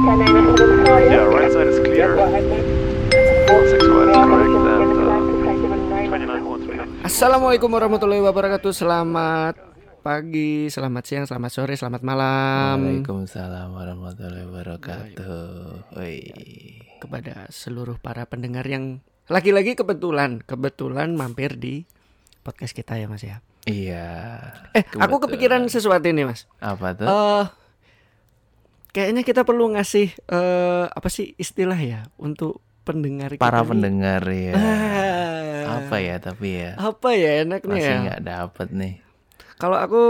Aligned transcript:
Yeah, 0.00 1.28
right 1.28 1.52
side 1.52 1.68
is 1.68 1.76
clear. 1.84 2.16
Six 2.16 3.84
one 3.84 4.08
is 4.08 4.16
correct 4.16 4.56
and 4.56 4.96
uh, 4.96 5.20
2913. 6.08 7.04
Assalamualaikum 7.04 7.68
warahmatullahi 7.68 8.24
wabarakatuh. 8.24 8.72
Selamat 8.72 9.60
pagi, 10.00 10.72
selamat 10.72 11.04
siang, 11.04 11.28
selamat 11.28 11.52
sore, 11.52 11.76
selamat 11.76 12.00
malam 12.00 12.80
Waalaikumsalam 12.80 13.76
warahmatullahi 13.76 14.48
wabarakatuh. 14.48 15.92
Woi. 15.92 16.16
kepada 16.96 17.52
seluruh 17.52 18.00
para 18.00 18.24
pendengar 18.24 18.64
yang 18.64 19.04
lagi-lagi 19.28 19.76
kebetulan 19.76 20.40
kebetulan 20.40 21.12
mampir 21.12 21.60
di 21.60 21.84
podcast 22.40 22.72
kita 22.72 22.96
ya 22.96 23.04
Mas 23.04 23.20
ya. 23.20 23.44
Iya. 23.68 24.08
Eh, 24.72 24.80
aku 24.80 25.20
kebetulan. 25.20 25.20
kepikiran 25.28 25.60
sesuatu 25.68 26.08
ini 26.08 26.24
Mas. 26.24 26.48
apa 26.56 26.96
tuh? 26.96 27.04
Eh 27.04 27.60
kayaknya 28.90 29.22
kita 29.22 29.42
perlu 29.42 29.70
ngasih 29.70 30.06
eh 30.26 30.84
apa 30.86 31.08
sih 31.08 31.34
istilah 31.34 31.76
ya 31.76 32.00
untuk 32.16 32.58
pendengar 32.80 33.30
kita 33.30 33.40
Para 33.40 33.60
nih. 33.60 33.68
pendengar 33.68 34.22
ya. 34.26 34.54
Ah, 34.54 35.78
Apa 35.80 35.96
ya 35.96 36.16
tapi 36.18 36.48
ya? 36.58 36.74
Apa 36.74 37.14
ya 37.14 37.42
enaknya 37.42 37.70
Masih 37.70 37.86
ya? 37.88 38.00
nggak 38.02 38.22
dapet 38.24 38.68
nih. 38.70 38.94
Kalau 39.54 39.76
aku 39.76 40.02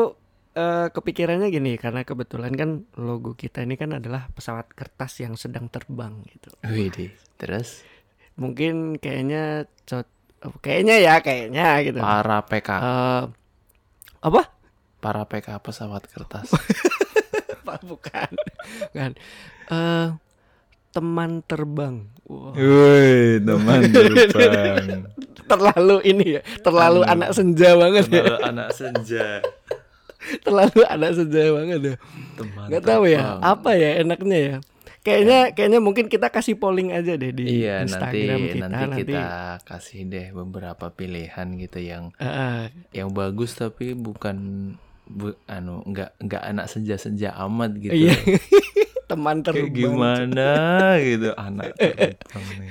eh, 0.53 0.89
kepikirannya 0.89 1.49
gini 1.49 1.77
karena 1.77 2.01
kebetulan 2.03 2.53
kan 2.53 2.71
logo 2.97 3.35
kita 3.35 3.61
ini 3.61 3.75
kan 3.75 3.93
adalah 3.93 4.27
pesawat 4.29 4.71
kertas 4.71 5.21
yang 5.21 5.35
sedang 5.35 5.67
terbang 5.67 6.25
gitu. 6.27 6.49
Widih. 6.65 7.13
Terus 7.37 7.85
Mungkin 8.35 8.97
kayaknya 8.97 9.67
cot 9.85 10.09
oh, 10.41 10.57
kayaknya 10.59 10.97
ya 10.97 11.15
kayaknya 11.21 11.67
gitu. 11.85 12.01
para 12.01 12.41
PK, 12.41 12.69
Eh, 12.73 13.23
apa? 14.23 14.43
para 14.97 15.23
PK 15.25 15.61
pesawat 15.61 16.09
kertas. 16.09 16.49
Pak 17.63 17.85
bukan. 17.85 18.31
Kan. 18.93 19.13
Eh 19.71 20.09
teman 20.91 21.39
terbang. 21.47 22.03
Wah, 22.27 22.55
Woi, 22.55 23.39
teman 23.43 23.81
terbang. 23.95 25.07
terlalu 25.47 25.99
ini 26.07 26.39
ya, 26.39 26.43
terlalu 26.63 27.03
Anu. 27.03 27.11
anak 27.11 27.31
senja 27.35 27.75
banget 27.75 28.07
ya. 28.11 28.23
Kalau 28.23 28.41
anak 28.43 28.69
senja. 28.75 29.27
Terlalu 30.45 30.85
anak 30.85 31.11
senja 31.17 31.43
banget 31.49 31.81
ya. 31.81 31.95
Teman 32.37 32.67
Nggak 32.69 32.85
tahu 32.87 33.05
ya, 33.09 33.41
apa 33.41 33.71
ya 33.75 34.05
enaknya 34.05 34.39
ya. 34.39 34.57
Kayaknya 35.01 35.39
kayaknya 35.57 35.81
mungkin 35.81 36.07
kita 36.13 36.29
kasih 36.29 36.61
polling 36.61 36.93
aja 36.93 37.17
deh 37.17 37.33
di 37.33 37.65
Iya 37.65 37.89
nanti 37.89 38.21
Instagram 38.21 38.39
kita 38.53 38.67
nanti 38.69 39.01
kita 39.01 39.23
kasih 39.65 40.01
deh 40.13 40.27
beberapa 40.37 40.93
pilihan 40.93 41.57
gitu 41.57 41.81
yang 41.81 42.13
eh, 42.21 42.69
yang 42.93 43.09
bagus 43.17 43.57
tapi 43.57 43.97
bukan 43.97 44.37
bu, 45.11 45.27
anu 45.45 45.83
nggak 45.85 46.17
nggak 46.21 46.43
anak 46.47 46.67
senja 46.67 46.95
senja 46.95 47.35
amat 47.37 47.75
gitu 47.77 47.91
Iya. 48.01 48.15
teman 49.11 49.43
kayak 49.43 49.51
terbang. 49.67 49.75
gimana 49.75 50.51
gitu 50.97 51.35
anak 51.35 51.75
terbang 51.81 52.47
nih. 52.55 52.71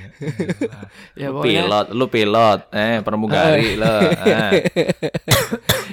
Ya 1.12 1.28
Lu 1.28 1.36
pokoknya 1.36 1.44
pilot 1.60 1.86
lu 1.92 2.06
pilot 2.08 2.60
eh 2.72 2.96
pramugari 3.00 3.76
lo 3.76 3.92
eh. 4.00 4.64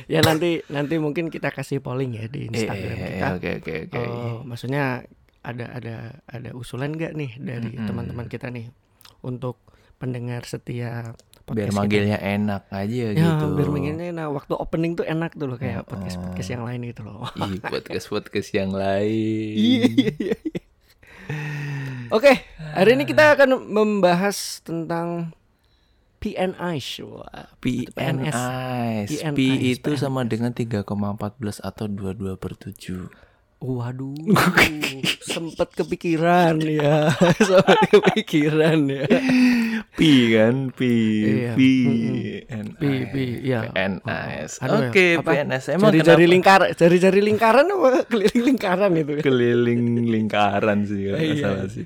ya 0.08 0.24
nanti 0.24 0.64
nanti 0.68 0.96
mungkin 0.98 1.28
kita 1.28 1.52
kasih 1.52 1.78
polling 1.78 2.16
ya 2.16 2.26
di 2.26 2.48
Instagram 2.48 2.96
eh, 2.96 3.10
kita. 3.12 3.28
oke 3.36 3.50
oke 3.60 3.74
oke 3.86 4.00
Oh, 4.00 4.40
maksudnya 4.42 5.04
ada 5.44 5.66
ada 5.70 5.96
ada 6.24 6.50
usulan 6.54 6.92
nggak 6.92 7.12
nih 7.14 7.32
dari 7.38 7.76
teman-teman 7.76 8.28
kita 8.28 8.48
nih 8.48 8.72
untuk 9.22 9.60
pendengar 9.98 10.44
setia 10.44 11.12
biar 11.50 11.56
podcast 11.64 11.70
kita? 11.70 11.80
manggilnya 11.80 12.18
enak 12.20 12.64
aja 12.70 13.06
Ya, 13.08 13.24
gitu 13.26 13.46
biar 13.54 13.70
manggilnya 13.70 14.08
nah 14.12 14.28
waktu 14.28 14.54
opening 14.54 14.94
tuh 14.94 15.04
enak 15.04 15.32
tuh 15.32 15.46
loh 15.46 15.56
kayak 15.56 15.84
podcast 15.84 16.20
podcast 16.20 16.44
Oh. 16.44 16.54
yang 16.54 16.64
lain 16.64 16.80
gitu 16.86 17.02
loh. 17.02 17.24
Ih, 17.34 17.60
podcast 17.72 18.06
podcast 18.06 18.50
yang 18.52 18.72
lain 18.72 19.54
Iya 19.54 19.84
iya 19.88 20.12
iya. 20.14 20.38
iya. 20.38 20.62
Oke, 22.10 22.32
hari 22.56 22.94
ini 22.94 23.04
kita 23.04 23.36
akan 23.36 23.68
membahas 23.68 24.38
tentang 24.62 25.36
PNI. 26.18 26.80
Wah, 27.04 27.52
PNS 27.60 28.32
PNS, 28.32 29.36
P 29.36 29.40
itu 29.70 29.92
PNS. 29.92 30.00
sama 30.02 30.24
dengan 30.24 30.50
3,14 30.50 30.88
atau 31.60 31.86
22 31.86 32.36
per 32.36 32.56
7 32.56 33.27
Waduh, 33.58 34.14
sempet 35.34 35.74
kepikiran 35.74 36.62
ya, 36.62 37.10
sempet 37.50 37.90
kepikiran 37.90 38.86
ya. 38.86 39.10
P 39.98 40.00
kan? 40.30 40.70
P. 40.70 40.80
Iya, 41.26 41.52
P. 41.58 41.62
Mm-mm. 42.46 42.78
P, 42.78 42.82
P, 43.10 43.16
iya. 43.42 43.66
PNS 43.66 44.62
ya, 44.62 44.70
oke? 44.70 45.06
PNS 45.26 45.64
emang 45.74 45.90
Jari-jari 45.90 46.30
lingkar, 46.30 46.70
jari-jari 46.72 47.18
lingkaran 47.18 47.66
apa? 47.66 48.06
Keliling 48.14 48.44
lingkaran 48.46 48.92
itu 48.94 49.12
ya? 49.18 49.22
keliling 49.26 49.84
lingkaran 50.06 50.86
sih 50.86 51.02
kalau 51.10 51.18
nggak 51.18 51.34
Iya. 51.34 51.42
salah 51.42 51.66
sih. 51.66 51.86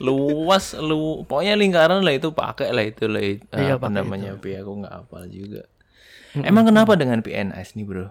Luas 0.00 0.72
lu 0.80 1.28
pokoknya 1.28 1.60
lingkaran 1.60 2.00
lah 2.00 2.14
itu 2.16 2.32
pakai 2.32 2.72
lah 2.72 2.88
itu 2.88 3.04
lah 3.04 3.20
Iya, 3.52 3.76
apa 3.76 3.92
namanya 3.92 4.40
P. 4.40 4.56
Aku 4.56 4.80
nggak 4.80 5.04
hafal 5.04 5.28
juga. 5.28 5.68
Emang 6.32 6.64
kenapa 6.64 6.96
dengan 6.96 7.20
PNS 7.20 7.76
nih 7.76 7.84
bro 7.84 8.08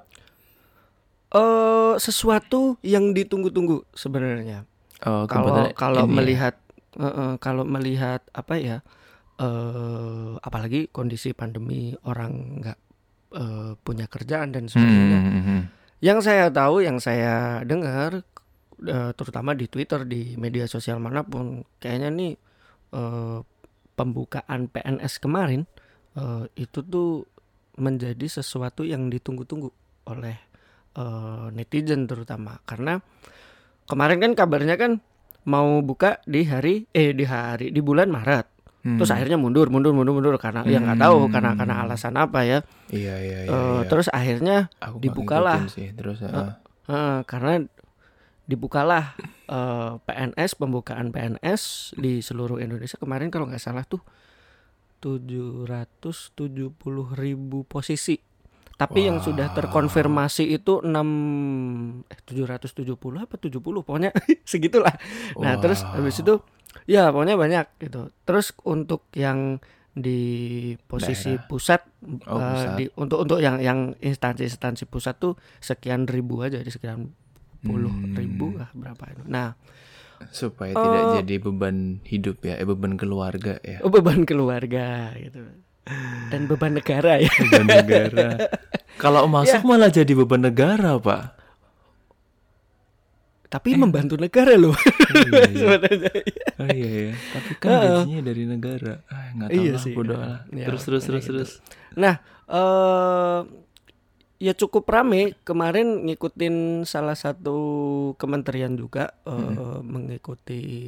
Eh, 1.31 1.93
sesuatu 1.95 2.75
yang 2.83 3.15
ditunggu-tunggu 3.15 3.87
sebenarnya. 3.95 4.67
oh 5.07 5.23
Kalau 5.25 5.71
kalau 5.71 6.03
ya. 6.03 6.11
melihat 6.11 6.55
eh, 6.93 7.07
eh, 7.07 7.33
kalau 7.39 7.63
melihat 7.63 8.19
apa 8.31 8.55
ya? 8.59 8.77
eh 9.41 10.31
apalagi 10.37 10.91
kondisi 10.93 11.33
pandemi 11.33 11.95
orang 12.03 12.61
nggak 12.61 12.79
eh, 13.33 13.71
punya 13.79 14.05
kerjaan 14.05 14.51
dan 14.51 14.67
Hmm, 14.67 14.69
sebagainya. 14.69 15.19
hmm, 15.23 15.41
hmm. 15.41 15.61
Yang 16.01 16.19
saya 16.27 16.45
tahu, 16.49 16.83
yang 16.83 16.97
saya 16.99 17.33
dengar, 17.63 18.27
eh, 18.83 19.11
terutama 19.15 19.55
di 19.55 19.65
Twitter, 19.65 20.03
di 20.03 20.35
media 20.35 20.67
sosial 20.67 20.99
mana 20.99 21.23
pun, 21.23 21.63
kayaknya 21.79 22.09
nih 22.11 22.33
eh, 22.91 23.39
pembukaan 23.95 24.67
PNS 24.67 25.17
kemarin 25.17 25.63
eh, 26.13 26.43
itu 26.55 26.83
tuh 26.83 27.23
menjadi 27.79 28.27
sesuatu 28.27 28.83
yang 28.83 29.07
ditunggu-tunggu 29.07 29.71
oleh 30.05 30.35
eh, 30.93 31.45
netizen 31.51 32.05
terutama, 32.05 32.59
karena 32.63 32.99
kemarin 33.85 34.19
kan 34.19 34.31
kabarnya 34.33 34.75
kan 34.75 34.99
mau 35.41 35.81
buka 35.81 36.21
di 36.23 36.43
hari 36.43 36.85
eh 36.91 37.11
di 37.11 37.23
hari 37.23 37.69
di 37.69 37.81
bulan 37.81 38.07
Maret, 38.07 38.47
Hmm. 38.81 38.97
terus 38.97 39.09
akhirnya 39.09 39.37
mundur, 39.37 39.69
mundur, 39.69 39.93
mundur, 39.93 40.13
mundur 40.13 40.33
karena 40.35 40.65
ya 40.65 40.77
nggak 40.77 40.97
tahu 40.97 41.29
karena 41.29 41.53
Hmm. 41.53 41.59
karena 41.59 41.75
alasan 41.81 42.15
apa 42.15 42.39
ya. 42.41 42.59
iya 42.89 43.13
iya 43.17 43.39
iya, 43.45 43.53
iya. 43.77 43.85
Terus 43.85 44.09
akhirnya 44.09 44.73
Aku 44.79 44.97
dibukalah. 44.97 45.69
sih 45.69 45.93
terus 45.93 46.17
eh, 46.21 46.33
Eh, 46.89 47.19
karena 47.23 47.61
dibukalah 48.43 49.13
eh, 49.47 49.91
PNS 50.01 50.57
pembukaan 50.57 51.09
PNS 51.09 51.93
di 51.95 52.19
seluruh 52.19 52.57
Indonesia 52.57 52.97
kemarin 52.97 53.29
kalau 53.29 53.45
nggak 53.45 53.61
salah 53.61 53.85
tuh 53.85 54.01
770 55.01 56.37
ribu 57.13 57.63
posisi 57.63 58.17
tapi 58.81 59.05
yang 59.05 59.21
sudah 59.21 59.53
terkonfirmasi 59.53 60.49
itu 60.49 60.81
6 60.81 60.89
eh 62.09 62.19
770 62.25 62.97
apa 63.19 63.35
70 63.37 63.61
pokoknya 63.61 64.09
segitulah 64.41 64.95
nah 65.37 65.53
terus 65.57 65.85
habis 65.85 66.17
itu 66.17 66.41
ya 66.89 67.13
pokoknya 67.13 67.37
banyak 67.37 67.65
gitu 67.77 68.09
terus 68.23 68.57
untuk 68.63 69.05
yang 69.13 69.61
di 69.91 70.23
posisi 70.81 71.35
Daerah. 71.35 71.45
pusat, 71.45 71.81
Oh, 72.25 72.39
pusat. 72.39 72.73
di 72.73 72.85
untuk 72.95 73.17
untuk 73.21 73.37
yang 73.37 73.59
yang 73.59 73.79
instansi-instansi 73.99 74.87
pusat 74.87 75.19
tuh 75.19 75.35
sekian 75.59 76.07
ribu 76.07 76.39
aja 76.41 76.57
di 76.57 76.71
sekian 76.71 77.11
puluh 77.61 77.91
Hmm. 77.91 78.15
ribu 78.15 78.55
lah 78.55 78.71
berapa 78.71 79.03
itu 79.05 79.21
nah 79.27 79.53
supaya 80.31 80.71
tidak 80.71 81.01
Eh. 81.03 81.13
jadi 81.21 81.35
beban 81.37 81.77
hidup 82.01 82.39
ya 82.39 82.55
eh 82.55 82.63
beban 82.63 82.95
keluarga 82.95 83.59
ya 83.61 83.83
oh, 83.83 83.91
beban 83.91 84.23
keluarga 84.23 85.11
gitu 85.13 85.43
dan 86.29 86.45
beban 86.45 86.77
negara 86.77 87.17
ya. 87.17 87.31
Beban 87.49 87.67
negara. 87.67 88.27
Kalau 89.01 89.25
masuk 89.25 89.65
malah 89.65 89.89
jadi 89.89 90.13
beban 90.13 90.45
negara 90.45 90.97
pak. 91.01 91.41
Tapi 93.51 93.75
membantu 93.75 94.15
negara 94.15 94.55
loh. 94.55 94.71
Iya, 95.11 95.27
iya. 95.27 95.43
sebenarnya 95.59 96.11
oh 96.55 96.67
iya 96.71 96.89
ya 97.11 97.13
tapi 97.35 97.51
kan 97.59 97.69
gajinya 97.83 98.19
dari 98.23 98.43
negara. 98.47 98.93
Ah 99.11 99.27
nggak 99.35 99.49
tahu 99.51 99.59
Iya 99.59 99.71
lah 99.75 99.81
sih. 99.83 99.93
bodoh 99.97 100.15
lah. 100.15 100.39
Ya, 100.55 100.65
terus 100.71 100.83
terus 100.87 101.03
terus 101.03 101.23
gitu. 101.27 101.31
terus. 101.35 101.51
Nah, 101.99 102.15
eh 102.47 103.39
ya 104.39 104.53
cukup 104.55 104.87
rame. 104.87 105.35
Kemarin 105.43 106.07
ngikutin 106.07 106.87
salah 106.87 107.17
satu 107.19 107.59
kementerian 108.15 108.71
juga 108.79 109.19
eh, 109.27 109.79
mengikuti 109.83 110.87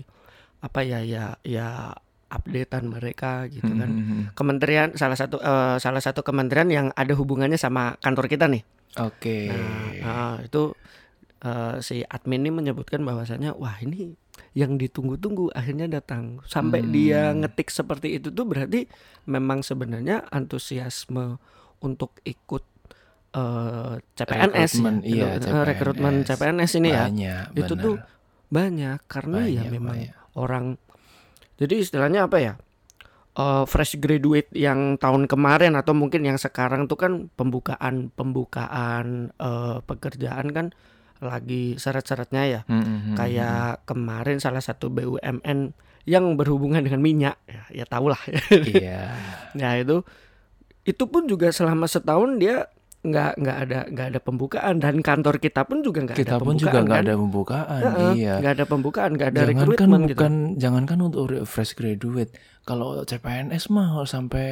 apa 0.63 0.79
ya 0.87 1.03
ya 1.03 1.35
ya 1.43 1.91
updatean 2.33 2.89
mereka 2.89 3.45
gitu 3.45 3.69
kan. 3.71 3.87
Hmm, 3.87 4.23
Kementerian 4.33 4.89
salah 4.93 5.13
satu 5.13 5.37
eh, 5.37 5.77
salah 5.77 5.99
satu 5.99 6.19
kementerian 6.19 6.67
yang 6.67 6.87
ada 6.91 7.13
hubungannya 7.13 7.55
sama 7.55 7.93
kantor 7.97 8.25
kita 8.27 8.45
nih. 8.47 8.65
oke 8.95 9.37
Nah, 9.99 10.41
itu 10.41 10.73
eh, 11.39 11.75
si 11.79 12.01
admin 12.03 12.41
ini 12.41 12.51
menyebutkan 12.51 13.01
bahwasanya 13.01 13.53
wah 13.53 13.77
ini 13.77 14.17
yang 14.51 14.75
ditunggu-tunggu 14.75 15.49
akhirnya 15.51 15.85
datang 15.87 16.41
sampai 16.43 16.81
Hmm. 16.81 16.89
dia 16.91 17.21
ngetik 17.31 17.69
seperti 17.69 18.17
itu 18.17 18.29
tuh 18.29 18.43
berarti 18.43 18.89
memang 19.25 19.61
sebenarnya 19.61 20.25
antusiasme 20.27 21.37
untuk 21.79 22.17
ikut 22.23 22.63
eh, 23.31 23.93
CPNS 24.15 24.71
Rekrutmen, 24.77 24.95
ya, 25.03 25.35
iya, 25.35 25.61
rekrutmen 25.63 26.15
CPNS. 26.19 26.29
CPNS 26.29 26.71
ini 26.75 26.89
ya 26.91 27.03
banyak 27.03 27.45
itu 27.55 27.73
benar. 27.73 27.81
tuh 27.81 27.95
banyak 28.47 28.97
karena 29.07 29.39
ya 29.43 29.49
Banyak, 29.59 29.71
memang 29.71 29.97
banyak. 29.99 30.13
orang 30.35 30.65
jadi 31.57 31.73
istilahnya 31.79 32.25
apa 32.25 32.37
ya 32.41 32.53
Eh, 33.33 33.65
fresh 33.65 33.97
graduate 33.97 34.53
yang 34.53 34.93
tahun 35.01 35.25
kemarin 35.25 35.73
atau 35.73 35.97
mungkin 35.97 36.21
yang 36.21 36.37
sekarang 36.37 36.85
tuh 36.85 37.01
kan 37.01 37.33
pembukaan 37.33 38.13
pembukaan 38.13 39.33
eh, 39.41 39.81
pekerjaan 39.89 40.53
kan 40.53 40.69
lagi 41.17 41.73
seret-seretnya 41.81 42.43
ya 42.45 42.61
Hmm, 42.69 42.85
hmm, 42.85 42.99
hmm, 43.01 43.15
kayak 43.17 43.89
kemarin 43.89 44.37
salah 44.37 44.61
satu 44.61 44.93
BUMN 44.93 45.73
yang 46.05 46.37
berhubungan 46.37 46.85
dengan 46.85 47.01
minyak 47.01 47.41
ya, 47.49 47.81
ya 47.81 47.85
tau 47.89 48.05
lah 48.05 48.21
hmm. 48.21 48.69
Iya. 48.69 49.01
ya 49.57 49.69
itu 49.81 50.05
itu 50.85 51.03
pun 51.09 51.25
juga 51.25 51.49
selama 51.49 51.89
setahun 51.89 52.37
dia 52.37 52.69
nggak 53.03 53.31
nggak 53.35 53.57
ada 53.59 53.79
nggak 53.91 54.07
ada 54.09 54.19
pembukaan 54.19 54.75
dan 54.79 55.03
kantor 55.03 55.35
kita 55.37 55.67
pun 55.67 55.83
juga 55.83 55.99
nggak 56.01 56.15
ada 56.15 56.21
Kita 56.23 56.35
pun 56.35 56.55
pembukaan 56.55 56.63
juga 56.63 56.77
nggak 56.79 56.95
kan. 56.95 57.03
ada 57.03 57.13
pembukaan. 57.19 57.81
Heeh, 57.83 58.11
iya. 58.15 58.33
nggak 58.39 58.53
ada 58.55 58.65
pembukaan 58.65 59.11
nggak 59.11 59.29
ada 59.29 59.39
jangankan 59.41 59.59
rekrutmen 59.67 60.01
gitu 60.01 60.15
bukan 60.15 60.33
jangankan 60.55 60.99
untuk 61.01 61.23
re- 61.27 61.43
fresh 61.43 61.73
graduate 61.73 62.31
kalau 62.63 63.03
CPNS 63.03 63.63
mah 63.67 63.89
sampai 64.05 64.47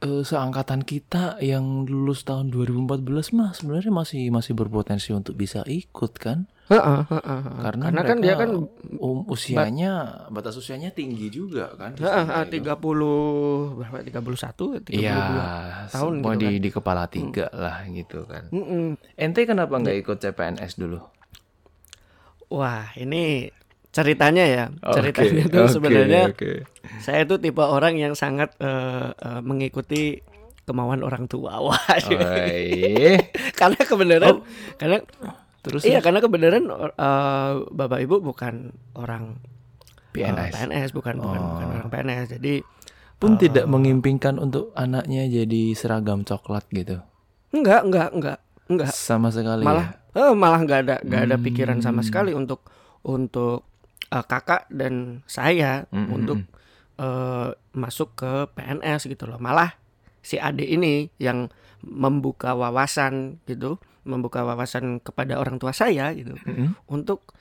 eh, 0.00 0.22
seangkatan 0.22 0.82
kita 0.82 1.38
yang 1.40 1.84
lulus 1.84 2.22
tahun 2.22 2.50
2014 2.50 3.34
mah 3.34 3.50
sebenarnya 3.54 3.92
masih 3.92 4.22
masih 4.30 4.52
berpotensi 4.54 5.10
untuk 5.12 5.34
bisa 5.34 5.62
ikut 5.66 6.12
kan 6.16 6.46
Heeh, 6.68 7.00
heeh, 7.08 7.40
heeh. 7.48 7.60
karena, 7.64 7.82
karena 7.88 8.02
kan 8.04 8.18
dia 8.20 8.34
kan 8.36 8.50
um, 9.00 9.24
usianya 9.24 9.92
batas 10.28 10.52
usianya 10.52 10.92
tinggi 10.92 11.32
juga 11.32 11.72
kan 11.80 11.96
di 11.96 12.04
Heeh, 12.04 12.24
sana 12.28 12.44
heeh, 12.44 12.52
itu. 12.52 12.60
30 12.60 13.80
berapa 13.80 14.04
31 14.04 14.84
32 14.84 14.92
Iya, 14.92 15.16
tahun 15.88 16.12
semua 16.20 16.36
gitu 16.36 16.40
di, 16.44 16.48
kan. 16.52 16.60
di 16.60 16.68
kepala 16.68 17.04
tiga 17.08 17.46
lah 17.56 17.76
gitu 17.88 18.18
kan. 18.28 18.52
Mm-mm. 18.52 19.00
Ente 19.16 19.48
kenapa 19.48 19.80
nggak 19.80 19.96
ikut 20.04 20.16
CPNS 20.20 20.76
dulu? 20.76 21.00
Wah, 22.48 22.92
ini 22.96 23.48
ceritanya 23.98 24.44
ya. 24.44 24.64
Ceritanya 24.94 25.44
tuh 25.44 25.64
oke, 25.64 25.74
sebenarnya 25.74 26.22
oke. 26.30 26.52
saya 26.98 27.22
tuh 27.24 27.36
tipe 27.36 27.58
orang 27.58 27.94
yang 27.94 28.14
sangat 28.14 28.54
eh, 28.58 29.10
eh, 29.10 29.40
mengikuti 29.42 30.22
kemauan 30.62 31.00
orang 31.00 31.26
tua. 31.26 31.58
Wah, 31.66 31.76
Oi. 31.98 33.18
karena 33.52 33.80
kebenaran 33.80 34.36
karena 34.76 35.02
Terus 35.58 35.82
iya 35.82 35.98
karena 35.98 36.18
kebenaran 36.18 36.64
eh, 36.70 37.52
Bapak 37.68 37.98
Ibu 37.98 38.22
bukan 38.22 38.70
orang 38.94 39.42
PNS. 40.10 40.52
PNS 40.54 40.88
bukan 40.92 41.18
bukan 41.18 41.40
bukan 41.42 41.66
Oh. 41.66 41.74
orang 41.74 41.88
PNS. 41.88 42.26
Jadi 42.32 42.62
pun 43.14 43.34
Oh. 43.34 43.36
tidak 43.36 43.66
mengimpingkan 43.66 44.38
untuk 44.38 44.70
anaknya 44.72 45.26
jadi 45.26 45.74
seragam 45.74 46.22
coklat 46.22 46.64
gitu. 46.70 47.02
enggak 47.48 47.80
enggak 47.82 48.08
enggak 48.12 48.38
enggak 48.66 48.92
Sama 48.92 49.28
sekali 49.28 49.64
malah 49.64 49.96
ya. 50.12 50.20
eh, 50.20 50.32
malah 50.32 50.60
nggak 50.60 50.80
ada 50.84 50.96
nggak 51.00 51.22
ada 51.24 51.36
pikiran 51.38 51.80
sama 51.80 52.00
Hmm. 52.00 52.06
sekali 52.06 52.30
untuk 52.30 52.60
untuk 53.00 53.64
eh, 54.06 54.24
kakak 54.24 54.66
dan 54.68 55.20
saya 55.24 55.84
Mm, 55.88 55.98
mm, 55.98 56.10
untuk 56.12 56.38
eh, 56.96 57.48
masuk 57.72 58.08
ke 58.14 58.32
PNS 58.52 59.06
gitu 59.06 59.24
loh 59.24 59.38
malah 59.38 59.74
si 60.18 60.36
adik 60.36 60.66
ini 60.66 61.08
yang 61.16 61.46
membuka 61.80 62.52
wawasan 62.52 63.38
gitu 63.44 63.78
membuka 64.02 64.42
wawasan 64.42 64.98
kepada 64.98 65.36
orang 65.36 65.56
tua 65.56 65.70
saya 65.70 66.10
gitu 66.10 66.34
Mm-mm. 66.40 66.74
untuk 66.86 67.32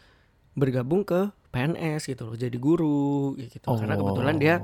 bergabung 0.54 1.02
ke 1.02 1.30
PNS 1.50 2.06
gitu 2.08 2.28
loh 2.28 2.36
jadi 2.36 2.54
guru 2.54 3.34
gitu 3.36 3.66
karena 3.72 3.96
Oh. 3.96 4.04
kebetulan 4.04 4.36
dia 4.38 4.56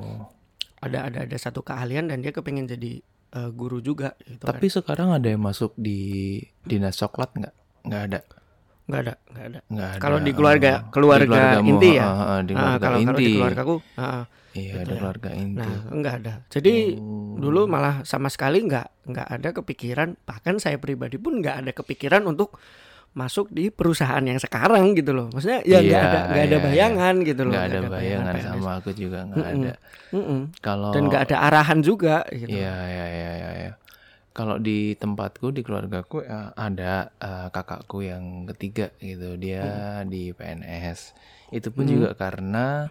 ada 0.77 1.07
ada 1.07 1.19
ada 1.23 1.37
satu 1.37 1.61
keahlian 1.61 2.05
dan 2.05 2.19
dia 2.19 2.29
kepengen 2.29 2.67
jadi 2.67 3.01
eh, 3.33 3.49
guru 3.49 3.79
juga 3.79 4.13
gitu 4.21 4.43
kan. 4.43 4.59
Tapi 4.59 4.67
sekarang 4.67 5.09
ada 5.09 5.25
yang 5.25 5.41
masuk 5.41 5.73
di 5.73 6.37
dinas 6.61 6.93
coklat 6.93 7.33
nggak? 7.33 7.55
Nggak 7.83 8.01
ada. 8.03 8.19
Nggak 8.83 8.99
ada 9.01 9.13
nggak 9.25 9.45
ada 9.45 9.59
Nggak 9.65 9.89
ada. 9.89 9.99
Kalau 9.99 10.17
di 10.19 10.31
keluarga- 10.31 10.81
keluarga 10.89 11.23
Di 11.23 11.29
keluargamu, 11.29 11.69
inti 11.69 11.89
ya? 11.93 12.03
ah, 12.03 12.11
di 12.39 12.51
Ah, 12.51 12.57
keluarga 12.57 12.77
kalau 12.77 12.97
kalau 12.99 12.99
inti. 12.99 13.23
di 13.23 13.33
keluargaku 13.33 13.75
Iya, 14.53 14.61
gitu 14.69 14.77
ada 14.77 14.85
ya. 14.85 14.95
keluarga 14.95 15.29
inti. 15.33 15.57
nah 15.57 15.75
enggak 15.89 16.13
ada 16.15 16.33
jadi 16.47 16.73
Oh. 16.93 17.35
dulu 17.35 17.61
malah 17.65 17.95
sama 18.03 18.27
sekali 18.27 18.61
nggak 18.61 18.87
nggak 19.05 19.27
ada 19.31 19.49
kepikiran 19.51 20.09
bahkan 20.21 20.55
saya 20.57 20.77
pribadi 20.77 21.15
pun 21.15 21.39
nggak 21.39 21.55
ada 21.59 21.71
kepikiran 21.73 22.21
untuk 22.23 22.59
masuk 23.13 23.45
di 23.47 23.69
perusahaan 23.69 24.21
yang 24.21 24.37
sekarang 24.37 24.93
gitu 24.93 25.09
loh 25.11 25.29
maksudnya 25.29 25.61
ya 25.63 25.79
nggak 25.79 25.85
Iya, 25.85 26.01
ada 26.03 26.19
nggak 26.27 26.43
ada 26.43 26.49
iya, 26.51 26.63
bayangan 26.63 27.15
gitu 27.21 27.41
loh 27.43 27.51
nggak 27.51 27.65
ada 27.67 27.79
bayangan 27.87 28.33
PNS. 28.33 28.45
sama 28.47 28.71
aku 28.75 28.89
juga 28.91 29.19
nggak 29.23 29.37
Mm-mm. 29.39 29.57
ada. 29.59 29.73
Mm-mm. 30.11 30.41
Kalau 30.59 30.89
dan 30.91 31.01
nggak 31.07 31.23
ada 31.23 31.37
arahan 31.41 31.79
juga 31.79 32.15
gitu 32.27 32.49
Iya, 32.51 32.73
iya, 32.83 33.05
iya, 33.07 33.31
iya, 33.31 33.49
iya. 33.59 33.71
Kalau 34.33 34.57
di 34.57 34.97
tempatku 34.97 35.53
di 35.53 35.61
keluargaku 35.61 36.25
ya, 36.25 36.49
ada 36.57 37.13
eh, 37.21 37.47
kakakku 37.53 38.01
yang 38.01 38.49
ketiga 38.49 38.89
gitu, 38.97 39.37
dia 39.37 39.61
Hmm. 39.61 40.09
di 40.09 40.33
PNS. 40.33 40.99
Itu 41.53 41.69
pun 41.69 41.85
juga 41.85 42.17
karena 42.17 42.89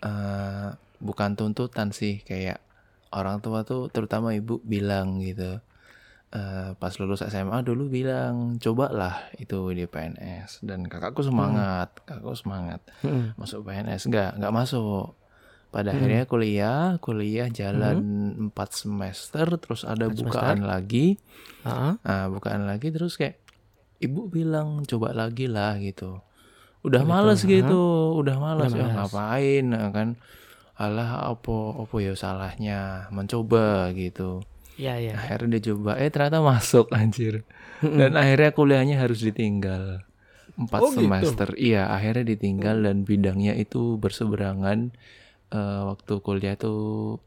eh, 0.00 0.68
bukan 1.00 1.30
tuntutan 1.38 1.92
sih, 1.92 2.24
kayak 2.24 2.58
orang 3.12 3.44
tua 3.44 3.64
tuh 3.68 3.92
terutama 3.92 4.32
ibu 4.36 4.60
bilang 4.64 5.20
gitu. 5.20 5.60
eh, 6.30 6.70
pas 6.78 6.94
lulus 7.00 7.26
SMA 7.26 7.58
dulu 7.66 7.90
bilang 7.90 8.56
cobalah 8.62 9.34
itu 9.42 9.74
di 9.74 9.84
PNS 9.90 10.62
dan 10.62 10.86
kakakku 10.86 11.22
semangat, 11.26 11.90
kakakku 12.06 12.34
semangat 12.38 12.80
Mm-mm. 13.02 13.34
masuk 13.34 13.66
PNS 13.66 14.06
nggak 14.10 14.38
nggak 14.38 14.54
masuk 14.54 15.18
pada 15.70 15.94
akhirnya 15.94 16.26
kuliah 16.26 16.98
kuliah 16.98 17.46
jalan 17.46 17.98
empat 18.50 18.74
semester 18.74 19.46
terus 19.56 19.86
ada 19.86 20.06
bukaan 20.06 20.66
lagi. 20.66 21.14
Ah, 21.62 21.94
nah 22.02 22.26
bukaan 22.26 22.66
lagi 22.66 22.90
terus 22.90 23.14
kayak 23.14 23.38
ibu 23.98 24.26
bilang 24.26 24.82
coba 24.84 25.14
lagi 25.14 25.46
lah 25.46 25.78
gitu. 25.78 26.18
Udah 26.82 27.04
males 27.04 27.44
gitu 27.44 27.80
udah 28.18 28.36
males. 28.36 28.72
Ya 28.72 28.88
ngapain? 28.88 29.64
Nah, 29.68 29.92
kan 29.92 30.08
alah 30.74 31.28
apa 31.28 31.56
apa 31.76 31.96
ya 32.00 32.16
salahnya 32.16 33.06
mencoba 33.12 33.92
gitu. 33.92 34.40
Iya 34.74 34.96
iya. 34.96 35.12
Akhirnya 35.14 35.60
dia 35.60 35.70
coba 35.70 36.00
eh 36.00 36.08
ternyata 36.08 36.40
masuk 36.40 36.88
anjir. 36.98 37.44
Dan 37.84 38.16
akhirnya 38.16 38.50
kuliahnya 38.50 38.96
harus 38.98 39.20
ditinggal 39.20 40.02
empat 40.56 40.80
Oh, 40.80 40.90
gitu? 40.92 41.04
semester. 41.06 41.48
Iya 41.54 41.92
akhirnya 41.92 42.24
ditinggal 42.26 42.82
dan 42.82 43.04
bidangnya 43.04 43.54
itu 43.54 44.00
berseberangan 44.00 44.90
Eh, 45.50 45.80
waktu 45.84 46.12
kuliah 46.18 46.54
tuh 46.54 47.18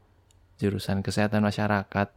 jurusan 0.56 1.00
kesehatan 1.00 1.40
masyarakat. 1.40 2.08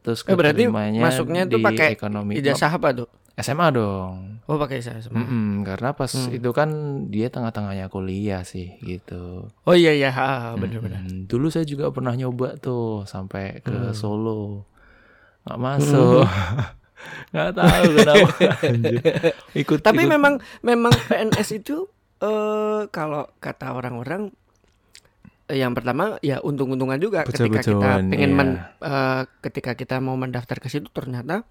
Terus 0.00 0.20
Eh, 0.22 0.32
berarti 0.32 0.64
masuknya 0.96 1.44
tuh 1.44 1.60
pakai 1.60 1.92
ekonomi 1.92 2.36
ijazah 2.36 2.70
apa 2.70 2.92
tuh? 2.94 3.08
SMA 3.34 3.66
dong. 3.70 4.40
Oh 4.44 4.56
pakai 4.56 4.78
ijazah 4.78 5.02
semua 5.02 5.20
Mm-mm, 5.20 5.64
karena 5.64 5.90
pas 5.90 6.08
Hmm. 6.08 6.30
itu 6.30 6.50
kan 6.50 6.70
dia 7.08 7.28
tengah-tengahnya 7.28 7.88
kuliah 7.88 8.40
sih 8.40 8.78
gitu. 8.80 9.50
Oh 9.60 9.74
iya 9.74 9.90
iya. 9.90 10.12
Benar-benar 10.54 11.02
Mm, 11.02 11.26
dulu 11.26 11.48
saya 11.48 11.64
juga 11.64 11.90
pernah 11.90 12.12
nyoba 12.12 12.56
tuh 12.56 13.02
sampai 13.04 13.58
ke 13.60 13.74
Hmm. 13.74 13.92
Solo. 13.92 14.64
Nggak 15.44 15.58
masuk. 15.58 16.24
Nggak 17.32 17.50
tahu 17.54 17.84
kenapa. 17.92 18.28
Ikut 19.52 19.78
Tapi 19.82 20.00
ikut- 20.00 20.08
memang 20.10 20.34
memang 20.62 20.92
PNS 21.04 21.48
itu 21.54 21.84
eh 22.18 22.82
kalau 22.88 23.28
kata 23.36 23.72
orang-orang 23.72 24.32
yang 25.46 25.76
pertama 25.76 26.16
ya 26.20 26.40
untung-untungan 26.40 26.96
juga 26.96 27.20
ketika 27.24 27.60
kita 27.60 28.00
pengen 28.00 28.30
iya. 28.32 28.32
men- 28.32 28.60
eh, 28.80 29.22
ketika 29.40 29.76
kita 29.76 30.00
mau 30.00 30.16
mendaftar 30.16 30.56
ke 30.56 30.68
situ 30.68 30.88
ternyata 30.88 31.44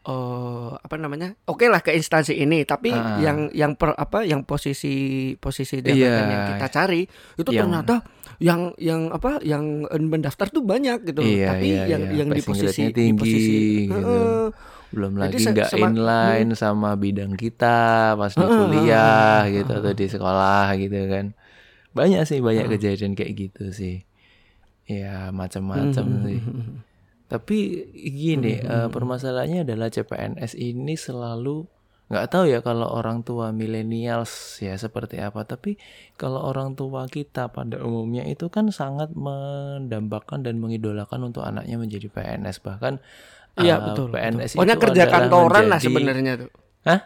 eh 0.00 0.70
apa 0.74 0.96
namanya 0.96 1.36
oke 1.44 1.68
lah 1.68 1.84
ke 1.84 1.92
instansi 1.92 2.32
ini 2.34 2.64
tapi 2.64 2.88
Ah. 2.88 3.20
yang 3.20 3.52
yang 3.52 3.76
per, 3.76 3.92
apa 3.92 4.24
yang 4.24 4.42
posisi 4.42 5.36
posisi 5.36 5.78
jabatan 5.78 6.00
Iya. 6.00 6.24
yang 6.24 6.44
kita 6.56 6.66
cari 6.72 7.02
itu 7.36 7.50
Yang- 7.52 7.60
ternyata 7.60 7.94
yang 8.40 8.72
yang 8.80 9.12
apa 9.12 9.44
yang 9.44 9.84
mendaftar 9.84 10.48
tuh 10.48 10.64
banyak 10.64 11.04
gitu. 11.04 11.20
Iya, 11.20 11.52
tapi 11.52 11.66
iya, 11.68 11.82
yang 11.84 12.02
iya. 12.08 12.16
yang 12.24 12.28
di 12.32 12.40
posisi 12.40 12.64
grade-nya 12.80 12.88
di 12.88 12.96
tinggi, 12.96 13.20
posisi 13.20 13.56
gitu. 13.84 13.94
Heeh. 14.00 14.44
belum 14.90 15.12
lagi 15.22 15.36
nggak 15.38 15.70
inline 15.78 16.50
sama 16.58 16.98
bidang 16.98 17.38
kita 17.38 17.78
pas 18.18 18.34
di 18.34 18.42
kuliah 18.42 19.46
gitu 19.46 19.70
atau 19.70 19.92
di 19.94 20.06
sekolah 20.08 20.66
gitu 20.74 20.98
kan 21.06 21.26
banyak 21.90 22.22
sih 22.26 22.38
banyak 22.38 22.70
kejadian 22.70 23.18
kayak 23.18 23.32
gitu 23.36 23.70
sih 23.74 24.06
ya 24.86 25.30
macam-macam 25.30 26.04
Hmm, 26.06 26.22
sih 26.26 26.40
tapi 27.30 27.58
gini 27.94 28.58
eh, 28.58 28.88
permasalahannya 28.90 29.62
adalah 29.62 29.86
CPNS 29.86 30.58
ini 30.58 30.98
selalu 30.98 31.62
nggak 32.10 32.26
tahu 32.26 32.50
ya 32.50 32.58
kalau 32.58 32.90
orang 32.90 33.22
tua 33.22 33.54
millennials 33.54 34.58
ya 34.58 34.74
seperti 34.74 35.22
apa 35.22 35.46
tapi 35.46 35.78
kalau 36.18 36.42
orang 36.42 36.74
tua 36.74 37.06
kita 37.06 37.54
pada 37.54 37.78
umumnya 37.86 38.26
itu 38.26 38.50
kan 38.50 38.74
sangat 38.74 39.14
mendambakan 39.14 40.42
dan 40.42 40.58
mengidolakan 40.58 41.30
untuk 41.30 41.46
anaknya 41.46 41.78
menjadi 41.78 42.10
PNS 42.10 42.66
bahkan 42.66 42.98
Iya 43.58 43.78
eh, 43.78 43.84
betul. 43.92 44.14
PNS 44.14 44.54
betul. 44.54 44.58
Pokoknya 44.58 44.76
itu 44.78 44.84
kerja 44.90 45.04
kantoran 45.06 45.64
lah 45.70 45.80
sebenarnya 45.82 46.32
tuh. 46.38 46.50
Hah? 46.86 47.00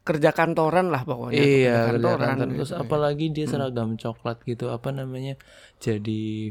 Kerja 0.00 0.32
kantoran 0.32 0.88
lah 0.88 1.04
pokoknya. 1.04 1.42
Iya, 1.44 1.76
kerja 1.92 2.16
kerja 2.16 2.26
kantor. 2.34 2.46
gitu. 2.48 2.56
Terus 2.64 2.72
apalagi 2.72 3.26
dia 3.30 3.46
seragam 3.46 3.94
coklat 3.94 4.40
gitu, 4.48 4.72
apa 4.72 4.88
namanya? 4.90 5.36
Jadi 5.76 6.50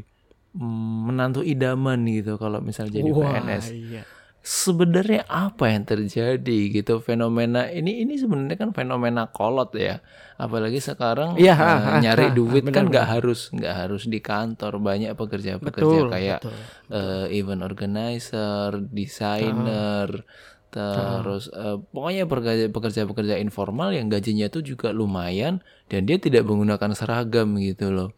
mm, 0.54 0.96
menantu 1.10 1.40
idaman 1.42 2.06
gitu 2.06 2.38
kalau 2.38 2.62
misal 2.62 2.86
jadi 2.90 3.10
Wah, 3.10 3.38
PNS. 3.38 3.66
Iya. 3.70 4.02
sebenarnya 4.40 5.28
apa 5.28 5.68
yang 5.68 5.84
terjadi 5.84 6.58
gitu 6.72 7.04
fenomena 7.04 7.68
ini 7.68 8.00
ini 8.00 8.16
sebenarnya 8.16 8.56
kan 8.56 8.72
fenomena 8.72 9.28
kolot 9.28 9.76
ya 9.76 10.00
apalagi 10.40 10.80
sekarang 10.80 11.36
Iya, 11.36 11.52
eh, 11.52 11.60
ha, 11.60 11.72
ha, 11.76 11.92
nyari 12.00 12.32
ha, 12.32 12.32
duit 12.32 12.64
benar, 12.64 12.72
kan 12.72 12.84
nggak 12.88 13.06
harus 13.20 13.52
nggak 13.52 13.74
harus 13.84 14.08
di 14.08 14.24
kantor 14.24 14.80
banyak 14.80 15.12
pekerja-pekerja 15.12 15.98
kayak 16.08 16.40
betul. 16.40 16.56
eh, 16.88 17.36
event 17.36 17.60
organizer 17.60 18.80
desainer 18.88 20.08
terus 20.70 21.50
eh, 21.52 21.76
pokoknya 21.92 22.24
pekerja- 22.30 22.70
pekerja-pekerja 22.70 23.36
informal 23.44 23.90
yang 23.98 24.06
gajinya 24.14 24.46
tuh 24.54 24.62
juga 24.70 24.88
lumayan 24.94 25.54
dan 25.90 26.00
dia 26.08 26.16
tidak 26.22 26.42
menggunakan 26.48 26.92
seragam 26.98 27.48
gitu 27.58 27.90
loh 27.90 28.10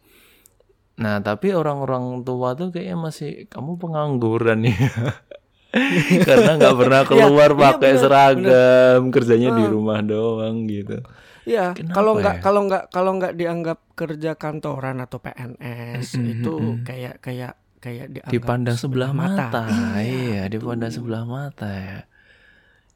Nah, 0.93 1.15
tapi 1.25 1.49
orang-orang 1.57 2.21
tua 2.21 2.53
tuh 2.53 2.69
kayaknya 2.69 2.97
masih 3.01 3.29
kamu 3.49 3.81
pengangguran 3.81 4.59
ya. 4.69 4.77
Karena 6.27 6.49
nggak 6.59 6.75
pernah 6.77 7.01
keluar 7.09 7.49
iya, 7.49 7.57
pakai 7.57 7.91
bener, 7.91 8.01
seragam, 8.01 8.99
kerjanya 9.09 9.49
di 9.57 9.63
rumah 9.65 9.99
doang 10.05 10.69
gitu. 10.69 11.01
Iya, 11.43 11.75
Kenapa 11.75 11.95
kalau 11.97 12.13
nggak 12.21 12.35
ya? 12.39 12.43
kalau 12.45 12.61
nggak 12.69 12.83
kalau 12.95 13.11
nggak 13.19 13.33
dianggap 13.35 13.79
kerja 13.99 14.31
kantoran 14.39 14.97
atau 15.03 15.17
PNS 15.19 16.07
itu 16.23 16.55
kayak 16.87 17.19
kayak 17.19 17.53
kayak 17.83 18.07
dianggap 18.15 18.31
Dipandang 18.31 18.77
sebelah 18.79 19.11
mata. 19.11 19.59
Iya, 19.99 20.47
dipandang 20.47 20.93
sebelah 20.93 21.23
mata 21.27 21.67
ya. 21.67 21.99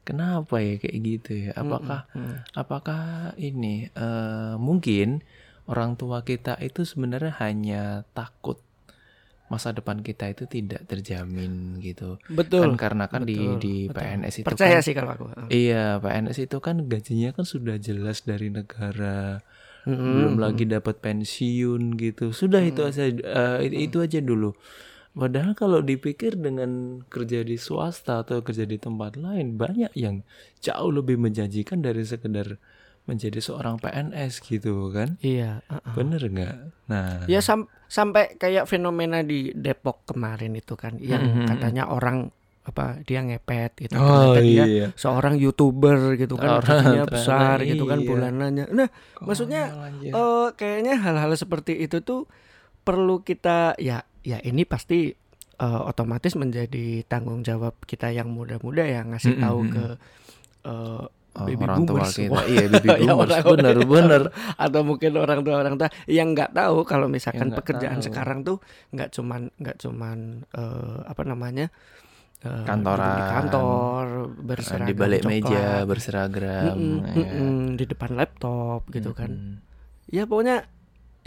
Kenapa 0.08 0.56
ya 0.64 0.80
kayak 0.80 0.96
gitu 1.04 1.30
ya? 1.36 1.50
Apakah 1.52 2.08
apakah 2.56 3.36
ini 3.36 3.92
eh, 3.92 4.54
mungkin 4.56 5.20
orang 5.68 6.00
tua 6.00 6.24
kita 6.24 6.56
itu 6.64 6.88
sebenarnya 6.88 7.36
hanya 7.44 8.08
takut 8.16 8.56
masa 9.48 9.72
depan 9.72 10.04
kita 10.04 10.28
itu 10.28 10.44
tidak 10.44 10.84
terjamin 10.84 11.80
gitu. 11.80 12.20
Betul. 12.28 12.72
Kan 12.72 12.80
karena 12.80 13.04
kan 13.08 13.24
di 13.24 13.36
betul, 13.36 13.60
di 13.60 13.76
betul. 13.88 13.96
PNS 13.96 14.34
itu 14.40 14.46
Percaya 14.48 14.78
kan 14.78 14.84
sih 14.84 14.94
kalau 14.96 15.10
aku. 15.16 15.24
Iya, 15.48 15.84
PNS 16.04 16.38
itu 16.44 16.56
kan 16.60 16.76
gajinya 16.84 17.30
kan 17.32 17.44
sudah 17.48 17.76
jelas 17.80 18.24
dari 18.28 18.52
negara. 18.52 19.40
Mm-mm. 19.88 20.04
Belum 20.04 20.34
lagi 20.36 20.68
dapat 20.68 21.00
pensiun 21.00 21.96
gitu. 21.96 22.36
Sudah 22.36 22.60
itu 22.60 22.84
aja 22.84 23.08
eh, 23.08 23.58
itu 23.88 24.04
aja 24.04 24.20
dulu. 24.20 24.52
Padahal 25.18 25.52
kalau 25.52 25.80
dipikir 25.80 26.34
dengan 26.34 26.70
kerja 27.04 27.42
di 27.42 27.56
swasta 27.56 28.22
atau 28.22 28.38
kerja 28.38 28.62
di 28.62 28.76
tempat 28.76 29.14
lain 29.14 29.54
banyak 29.54 29.90
yang 29.92 30.22
jauh 30.56 30.88
lebih 30.88 31.18
menjanjikan 31.18 31.78
dari 31.78 32.02
sekedar 32.02 32.54
menjadi 33.04 33.40
seorang 33.40 33.76
PNS 33.76 34.38
gitu 34.40 34.88
kan. 34.88 35.18
Iya. 35.18 35.64
uh-uh. 35.64 35.92
Bener 35.92 36.22
nggak? 36.22 36.54
Nah, 36.86 37.24
Ya 37.24 37.40
sam- 37.40 37.66
sampai 37.84 38.36
kayak 38.36 38.64
fenomena 38.64 39.20
di 39.20 39.50
Depok 39.50 40.06
kemarin 40.06 40.54
itu 40.54 40.72
kan 40.74 40.96
yang 40.98 41.24
Mhm. 41.24 41.46
katanya 41.48 41.88
orang 41.88 42.30
apa 42.62 43.00
dia 43.00 43.24
ngepet 43.24 43.80
gitu 43.80 43.96
Oh, 43.96 44.36
ternyata 44.36 44.44
dia 44.44 44.64
iya. 44.68 44.86
seorang 44.92 45.40
youtuber 45.40 46.12
gitu 46.14 46.36
kan 46.36 46.52
Orang 46.60 46.68
gajinya 46.68 46.84
ternyata 47.00 47.10
besar 47.10 47.56
gitu 47.64 47.88
kan 47.88 47.98
iya. 47.98 48.04
bulanannya 48.04 48.64
nah 48.68 48.88
maksudnya 49.18 49.62
Konyol 49.72 49.88
aja. 50.04 50.10
eh 50.12 50.48
kayaknya 50.52 50.94
hal-hal 51.00 51.32
seperti 51.32 51.80
itu 51.80 52.04
tuh 52.04 52.28
perlu 52.78 53.20
kita 53.20 53.72
ya 53.78 54.04
ya 54.28 54.38
ini 54.40 54.62
pasti 54.64 55.08
eh, 55.56 55.80
otomatis 55.82 56.36
menjadi 56.36 56.86
tanggung 57.04 57.40
jawab 57.40 57.72
kita 57.82 58.12
yang 58.12 58.28
muda-muda 58.28 58.84
ya 58.84 59.00
ngasih 59.02 59.32
Mm-mm, 59.32 59.42
tahu 59.42 59.58
mm-mm. 59.62 59.72
ke 59.72 59.84
eh, 60.64 61.04
Oh, 61.38 61.46
baby 61.46 61.60
orang 61.62 61.86
tua 61.86 62.02
boomers 62.02 62.18
kita. 62.18 62.34
Wah. 62.34 62.44
Iya, 62.44 62.66
baby 62.66 62.88
Ya, 62.98 63.14
boomers. 63.14 63.30
orang-orang 63.30 63.54
bener, 63.54 63.76
yang 63.78 63.86
bener. 63.86 64.22
atau 64.58 64.80
mungkin 64.82 65.10
orang 65.14 65.40
tua 65.40 65.54
orang 65.56 65.74
tua 65.76 65.88
yang 66.10 66.28
nggak 66.34 66.50
tahu 66.50 66.76
kalau 66.82 67.06
misalkan 67.06 67.46
nggak 67.46 67.58
pekerjaan 67.62 67.98
tahu. 67.98 68.06
sekarang 68.10 68.38
tuh 68.42 68.56
nggak 68.90 69.08
cuman 69.14 69.40
nggak 69.54 69.76
cuman 69.78 70.18
eh, 70.50 70.98
apa 71.06 71.22
namanya 71.22 71.66
eh, 72.42 72.64
Kantoran. 72.64 73.14
di 73.14 73.22
kantor 73.30 74.04
berseragam 74.36 74.88
di 74.88 74.94
balik 74.96 75.22
meja 75.22 75.46
coklat. 75.46 75.86
berseragam. 75.86 76.74
Mm-mm, 76.74 76.96
ya. 77.06 77.14
mm-mm, 77.14 77.56
di 77.78 77.84
depan 77.86 78.10
laptop 78.12 78.80
gitu 78.90 79.10
kan 79.14 79.30
Mm-mm. 79.30 79.54
ya 80.10 80.26
pokoknya 80.26 80.66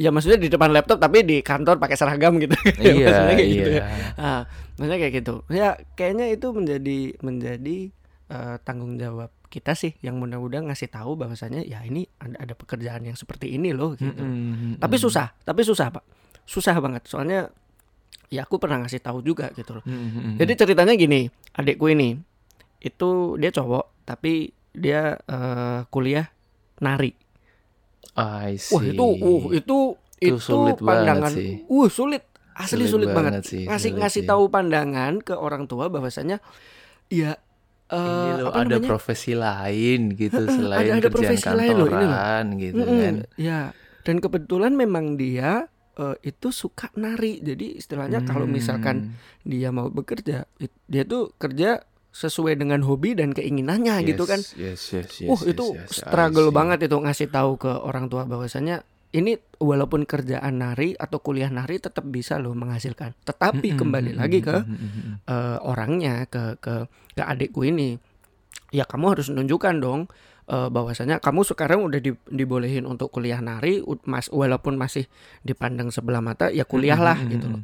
ya 0.02 0.10
maksudnya 0.10 0.42
di 0.42 0.50
depan 0.50 0.74
laptop 0.74 0.98
tapi 0.98 1.22
di 1.22 1.46
kantor 1.46 1.78
pakai 1.78 1.94
seragam 1.94 2.42
gitu. 2.42 2.58
Iya, 2.82 3.06
maksudnya 3.06 3.36
kayak 3.38 3.46
iya. 3.46 3.54
gitu 3.62 3.70
ya. 3.70 3.84
Ah, 4.18 4.42
maksudnya 4.82 5.00
kayak 5.06 5.14
gitu. 5.22 5.36
Ya 5.54 5.70
kayaknya 5.94 6.26
itu 6.34 6.48
menjadi 6.50 7.00
menjadi 7.22 7.78
eh, 8.34 8.56
tanggung 8.66 8.98
jawab 8.98 9.30
kita 9.54 9.78
sih 9.78 9.94
yang 10.02 10.18
mudah-mudah 10.18 10.66
ngasih 10.66 10.90
tahu 10.90 11.20
bahwasanya 11.20 11.62
ya 11.68 11.84
ini 11.86 12.10
ada, 12.18 12.50
ada 12.50 12.54
pekerjaan 12.58 13.06
yang 13.06 13.14
seperti 13.14 13.54
ini 13.54 13.70
loh 13.76 13.94
gitu. 13.94 14.10
Mm-mm, 14.18 14.82
tapi 14.82 14.96
mm-mm. 14.98 15.06
susah 15.06 15.38
tapi 15.46 15.62
susah 15.62 15.94
pak. 15.94 16.04
Susah 16.50 16.74
banget. 16.82 17.06
Soalnya 17.06 17.54
ya 18.32 18.48
aku 18.48 18.58
pernah 18.58 18.82
ngasih 18.82 19.04
tahu 19.04 19.22
juga 19.22 19.52
gitu 19.54 19.78
loh. 19.78 19.84
Mm-mm. 19.84 20.40
jadi 20.40 20.56
ceritanya 20.56 20.96
gini 20.96 21.28
adikku 21.52 21.92
ini 21.92 22.16
itu 22.80 23.36
dia 23.36 23.52
cowok 23.52 24.08
tapi 24.08 24.56
dia 24.72 25.20
eh, 25.20 25.84
kuliah 25.92 26.32
nari 26.80 27.12
I 28.16 28.56
see. 28.58 28.72
wah 28.72 28.84
itu 28.88 29.04
uh 29.04 29.44
itu 29.54 29.78
Itu 30.22 30.38
itu, 30.40 30.44
sulit 30.48 30.78
pandangan 30.88 31.34
sih. 31.34 31.52
uh 31.72 31.88
sulit 31.92 32.24
asli 32.56 32.84
Sulit 32.84 32.92
sulit, 32.92 33.10
banget, 33.16 33.36
banget 33.36 33.44
sih, 33.52 33.64
ngasih 33.68 33.92
sulit 33.92 33.96
ngasih 34.00 34.22
sih. 34.22 34.30
tahu 34.30 34.44
pandangan 34.54 35.14
ke 35.24 35.34
orang 35.36 35.66
tua 35.72 35.88
bahwasanya 35.94 36.38
ya 37.12 37.38
eh, 37.92 37.98
ini 38.10 38.30
loh 38.38 38.50
apa 38.50 38.60
ada 38.62 38.76
namanya 38.76 38.88
profesi 38.88 39.32
lain 39.46 40.00
gitu 40.22 40.42
selain 40.58 40.96
ada- 40.96 40.98
ada 41.00 41.08
kerjaan 41.08 41.16
profesi 41.16 41.50
lain 41.52 41.76
loh, 41.80 41.90
ini 41.92 42.06
loh. 42.08 42.24
kantoran 42.24 42.46
gitu 42.64 42.84
Mm-mm, 42.84 43.02
kan. 43.02 43.16
ya 43.40 43.76
dan 44.06 44.18
kebetulan 44.24 44.74
memang 44.76 45.20
dia 45.20 45.68
eh, 46.00 46.16
itu 46.24 46.50
suka 46.56 46.90
nari 46.98 47.40
jadi 47.44 47.80
istilahnya 47.80 48.24
kalau 48.24 48.48
misalkan 48.48 49.04
Hmm, 49.04 49.22
dia 49.44 49.70
mau 49.76 49.92
bekerja 49.92 50.48
dia 50.88 51.04
tuh 51.08 51.34
kerja 51.38 51.84
sesuai 52.12 52.60
dengan 52.60 52.84
hobi 52.84 53.16
dan 53.16 53.32
keinginannya 53.32 54.04
gitu 54.04 54.28
kan. 54.28 54.44
Yes, 54.60 54.84
yes, 54.92 55.12
yes, 55.24 55.32
uh 55.32 55.40
yes, 55.40 55.52
itu 55.56 55.66
yes, 55.80 55.90
I 55.90 56.12
struggle 56.12 56.52
banget 56.52 56.92
itu 56.92 56.96
ngasih 57.00 57.28
tahu 57.32 57.56
ke 57.56 57.72
orang 57.72 58.12
tua 58.12 58.28
bahwasanya 58.28 58.84
ini 59.12 59.36
walaupun 59.60 60.08
kerjaan 60.08 60.60
nari 60.60 60.96
atau 60.96 61.20
kuliah 61.20 61.52
nari 61.52 61.80
tetap 61.80 62.08
bisa 62.08 62.40
loh 62.40 62.56
menghasilkan. 62.56 63.16
Tetapi 63.24 63.76
kembali 63.76 64.12
lagi 64.16 64.40
ke 64.40 64.56
eh, 65.28 65.58
orangnya 65.64 66.28
ke 66.28 66.60
ke 66.60 66.88
ke 67.16 67.24
adikku 67.24 67.64
ini. 67.64 67.96
Ya 68.72 68.88
kamu 68.88 69.16
harus 69.16 69.28
menunjukkan 69.28 69.84
dong 69.84 70.08
eh, 70.48 70.68
bahwasanya 70.72 71.20
kamu 71.20 71.44
sekarang 71.44 71.84
udah 71.84 72.00
di- 72.00 72.24
dibolehin 72.28 72.88
untuk 72.88 73.12
kuliah 73.12 73.40
nari 73.40 73.84
mas 74.04 74.32
walaupun 74.32 74.80
masih 74.80 75.08
dipandang 75.44 75.92
sebelah 75.92 76.24
mata 76.24 76.48
ya 76.52 76.64
kuliahlah 76.64 77.20
gitu 77.32 77.48
loh. 77.52 77.64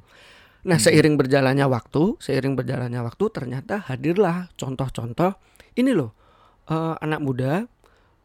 Nah 0.67 0.75
seiring 0.75 1.15
berjalannya 1.15 1.63
waktu 1.63 2.19
seiring 2.19 2.59
berjalannya 2.59 3.00
waktu 3.00 3.24
ternyata 3.31 3.88
hadirlah 3.88 4.51
contoh-contoh 4.59 5.39
ini 5.79 5.95
loh 5.95 6.12
eh, 6.67 6.95
anak 7.00 7.19
muda 7.24 7.63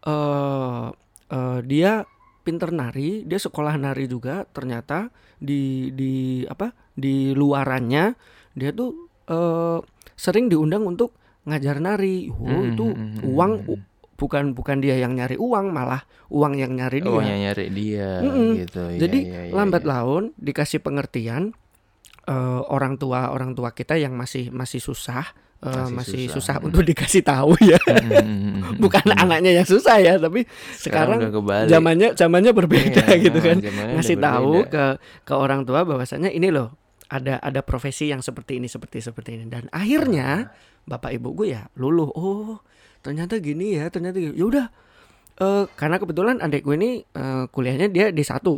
eh 0.02 0.86
eh, 1.30 1.58
dia 1.62 2.02
pinter 2.42 2.74
nari 2.74 3.22
dia 3.22 3.38
sekolah 3.38 3.78
nari 3.78 4.10
juga 4.10 4.42
ternyata 4.50 5.14
di 5.38 5.94
di 5.94 6.42
apa 6.50 6.74
di 6.98 7.30
luarannya 7.30 8.18
dia 8.58 8.74
tuh 8.74 8.90
eh, 9.30 9.78
sering 10.18 10.46
diundang 10.50 10.84
untuk 10.86 11.16
ngajar 11.42 11.82
nari. 11.82 12.30
Oh, 12.30 12.46
Hmm, 12.46 12.70
itu 12.74 12.86
hmm, 12.86 13.08
hmm, 13.18 13.26
uang 13.26 13.52
hmm. 13.66 13.80
bukan 14.18 14.44
bukan 14.54 14.78
dia 14.78 14.94
yang 15.02 15.18
nyari 15.18 15.34
uang, 15.34 15.74
malah 15.74 16.06
uang 16.30 16.54
yang 16.54 16.78
nyari 16.78 17.02
dia. 17.02 17.10
Oh, 17.10 17.18
yang 17.18 17.40
nyari 17.42 17.66
dia 17.74 18.10
Mm-mm. 18.22 18.50
gitu. 18.62 18.82
Iya, 18.94 18.98
Jadi 19.02 19.18
iya, 19.26 19.40
iya, 19.50 19.54
lambat 19.54 19.82
iya. 19.82 19.90
laun 19.90 20.24
dikasih 20.38 20.78
pengertian 20.78 21.58
eh, 22.26 22.60
orang 22.68 22.96
tua 22.96 23.30
orang 23.30 23.54
tua 23.54 23.72
kita 23.72 23.98
yang 23.98 24.14
masih 24.14 24.50
masih 24.52 24.78
susah 24.78 25.32
eh, 25.62 25.70
Masih 25.70 25.94
masih, 25.94 26.22
susah, 26.26 26.34
susah, 26.34 26.56
mm. 26.58 26.66
untuk 26.66 26.82
dikasih 26.82 27.22
tahu 27.22 27.54
ya. 27.62 27.78
Mm-mm, 27.86 28.82
Bukan 28.82 29.06
mm-mm. 29.06 29.22
anaknya 29.22 29.62
yang 29.62 29.66
susah 29.66 30.02
ya, 30.02 30.18
tapi 30.18 30.42
Sekarang 30.74 31.22
zamannya 31.70 32.18
zamannya 32.18 32.50
berbeda 32.50 33.06
Iya, 33.14 33.22
gitu 33.30 33.38
kan. 33.38 33.58
Ngasih 33.94 34.18
tahu 34.18 34.66
berbeda. 34.66 34.98
ke 34.98 35.30
ke 35.30 35.34
orang 35.38 35.62
tua 35.62 35.86
bahwasanya 35.86 36.34
ini 36.34 36.50
loh 36.50 36.74
ada 37.06 37.38
ada 37.38 37.60
profesi 37.62 38.08
yang 38.08 38.24
seperti 38.24 38.56
ini 38.58 38.66
seperti 38.66 39.04
seperti 39.04 39.36
ini 39.36 39.44
dan 39.46 39.68
akhirnya 39.68 40.48
bapak 40.82 41.12
ibu 41.14 41.36
gue 41.36 41.52
ya 41.52 41.68
luluh 41.76 42.08
oh 42.08 42.58
ternyata 43.04 43.36
gini 43.36 43.76
ya 43.76 43.92
ternyata 43.92 44.16
gini. 44.16 44.32
ya 44.32 44.44
udah 44.48 44.66
eh, 45.38 45.64
karena 45.76 46.00
kebetulan 46.00 46.40
adik 46.40 46.64
gue 46.64 46.74
ini 46.74 46.90
eh, 47.04 47.44
kuliahnya 47.52 47.92
dia 47.92 48.08
di 48.10 48.24
satu 48.24 48.56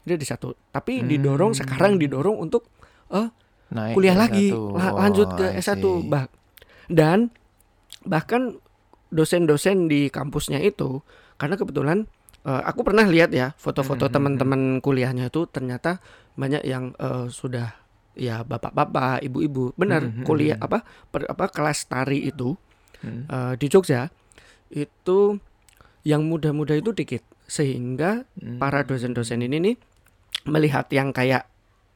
dia 0.00 0.16
di 0.16 0.24
satu 0.24 0.56
tapi 0.72 1.04
didorong 1.04 1.52
Hmm. 1.52 1.60
sekarang 1.60 2.00
didorong 2.00 2.40
untuk 2.40 2.72
eh, 3.10 3.28
Naik 3.70 3.94
kuliah 3.94 4.16
lagi 4.16 4.50
S1. 4.50 4.74
la- 4.74 4.90
Oh, 4.90 4.98
lanjut 4.98 5.28
ke 5.34 5.46
I 5.46 5.58
S1 5.58 5.78
see. 5.78 6.06
bah 6.06 6.26
dan 6.86 7.30
bahkan 8.02 8.58
dosen-dosen 9.10 9.86
di 9.86 10.08
kampusnya 10.08 10.62
itu 10.62 11.02
karena 11.36 11.54
kebetulan 11.54 12.06
eh, 12.42 12.62
aku 12.64 12.86
pernah 12.86 13.04
lihat 13.04 13.30
ya 13.30 13.52
foto-foto 13.54 14.08
Mhm, 14.08 14.14
teman-teman 14.14 14.60
kuliahnya 14.80 15.28
itu 15.28 15.44
ternyata 15.46 15.98
banyak 16.34 16.62
yang 16.64 16.94
eh, 16.96 17.26
sudah 17.28 17.74
ya 18.14 18.42
bapak-bapak, 18.42 19.22
ibu-ibu 19.22 19.72
benar 19.74 20.06
Mhm, 20.08 20.24
kuliah 20.24 20.56
mhm. 20.56 20.66
apa 20.66 20.78
per- 21.08 21.28
apa 21.28 21.44
kelas 21.50 21.86
tari 21.86 22.24
itu 22.24 22.54
Hmm. 23.00 23.24
eh, 23.26 23.54
di 23.56 23.66
Jogja 23.66 24.12
itu 24.68 25.40
yang 26.04 26.24
muda-muda 26.24 26.76
itu 26.76 26.92
dikit 26.92 27.24
sehingga 27.44 28.24
Hmm. 28.38 28.56
para 28.56 28.86
dosen-dosen 28.86 29.42
ini 29.42 29.58
nih 29.58 29.76
melihat 30.46 30.86
yang 30.88 31.10
kayak 31.10 31.49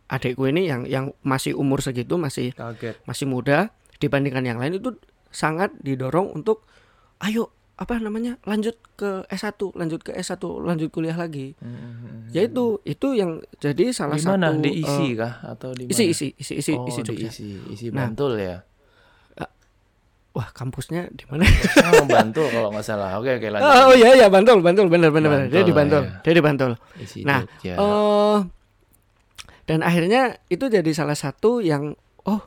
adikku 0.07 0.45
ini 0.45 0.65
yang 0.65 0.85
yang 0.85 1.05
masih 1.21 1.53
umur 1.53 1.81
segitu 1.81 2.17
masih 2.17 2.53
kaget. 2.53 3.01
masih 3.05 3.25
muda 3.25 3.73
dibandingkan 3.97 4.45
yang 4.45 4.57
lain 4.57 4.75
itu 4.75 4.93
sangat 5.29 5.73
didorong 5.79 6.31
untuk 6.31 6.63
ayo 7.19 7.49
apa 7.75 7.99
namanya 7.99 8.39
lanjut 8.43 8.79
ke 8.95 9.27
S1 9.27 9.59
lanjut 9.73 9.99
ke 10.01 10.15
S1 10.15 10.39
lanjut 10.39 10.89
kuliah 10.89 11.15
lagi 11.15 11.59
Hmm. 11.59 12.31
ya 12.31 12.45
itu 12.45 12.79
itu 12.85 13.09
yang 13.13 13.43
jadi 13.59 13.91
salah 13.91 14.15
Di 14.15 14.23
mana 14.25 14.49
satu 14.49 14.63
diisi 14.63 15.07
eh, 15.07 15.13
kah 15.17 15.35
atau 15.45 15.71
di 15.73 15.83
isi 15.89 16.05
isi 16.09 16.27
isi 16.37 16.55
isi 16.57 16.73
oh, 16.73 16.87
isi 16.87 17.01
Jogja. 17.01 17.27
diisi, 17.27 17.49
isi 17.69 17.87
Nah. 17.91 18.07
Bantul 18.07 18.39
ya. 18.39 18.63
wah 20.31 20.51
kampusnya 20.51 21.07
di 21.11 21.23
mana 21.25 21.47
Oh, 21.93 22.07
Bantul 22.09 22.47
kalau 22.49 22.69
nggak 22.69 22.83
salah. 22.83 23.15
Oke, 23.17 23.39
oke 23.39 23.49
lanjut. 23.49 23.71
oh 23.87 23.95
iya 23.95 24.09
iya 24.17 24.27
Bantul 24.27 24.59
Bantul 24.61 24.87
bener 24.87 25.11
bener 25.11 25.31
bener 25.31 25.47
dia 25.49 25.63
di 25.63 25.71
Bantul 25.71 26.03
iya. 26.05 26.19
dia 26.21 26.33
di 26.33 26.43
Bantul 26.43 26.73
Isi 26.97 27.23
Nah, 27.23 27.43
Jogja. 27.45 27.75
eh 27.75 28.39
dan 29.65 29.81
akhirnya 29.81 30.41
itu 30.53 30.69
jadi 30.69 30.91
salah 30.93 31.17
satu 31.17 31.65
yang 31.65 31.97
oh 32.29 32.43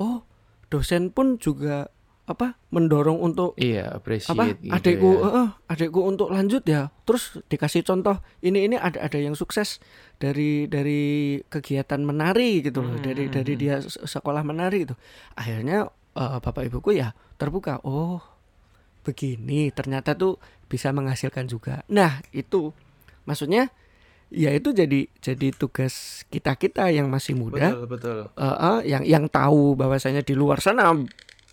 oh 0.00 0.24
dosen 0.72 1.12
pun 1.12 1.36
juga 1.36 1.90
apa 2.30 2.54
mendorong 2.70 3.18
untuk 3.18 3.58
iya, 3.58 3.98
apa 3.98 4.54
gitu 4.54 4.70
adikku 4.70 5.10
ya. 5.18 5.28
eh, 5.34 5.48
adikku 5.66 6.00
untuk 6.06 6.30
lanjut 6.30 6.62
ya 6.62 6.94
terus 7.02 7.42
dikasih 7.50 7.82
contoh 7.82 8.22
ini 8.38 8.70
ini 8.70 8.78
ada 8.78 9.02
ada 9.02 9.18
yang 9.18 9.34
sukses 9.34 9.82
dari 10.22 10.70
dari 10.70 11.42
kegiatan 11.50 11.98
menari 12.06 12.62
gitu 12.62 12.86
loh 12.86 12.94
Hmm, 12.94 13.02
dari 13.02 13.26
hmm, 13.26 13.34
dari 13.34 13.52
hmm. 13.58 13.60
dia 13.60 13.76
se- 13.82 14.06
sekolah 14.06 14.46
menari 14.46 14.86
itu 14.86 14.94
akhirnya 15.34 15.90
eh, 16.14 16.38
bapak 16.38 16.70
ibuku 16.70 17.02
ya 17.02 17.18
terbuka 17.34 17.82
oh 17.82 18.22
begini 19.02 19.74
ternyata 19.74 20.14
tuh 20.14 20.38
bisa 20.70 20.94
menghasilkan 20.94 21.50
juga 21.50 21.82
nah 21.90 22.22
itu 22.30 22.70
maksudnya 23.26 23.74
ya 24.30 24.54
itu 24.54 24.70
jadi 24.70 25.10
jadi 25.18 25.48
tugas 25.52 26.24
kita 26.30 26.54
kita 26.54 26.88
yang 26.94 27.10
masih 27.10 27.34
muda 27.34 27.74
Betul, 27.74 27.86
betul. 27.90 28.18
eh, 28.38 28.46
eh, 28.46 28.78
yang 28.86 29.02
yang 29.02 29.24
tahu 29.26 29.74
bahwasanya 29.74 30.22
di 30.22 30.38
luar 30.38 30.62
sana 30.62 30.94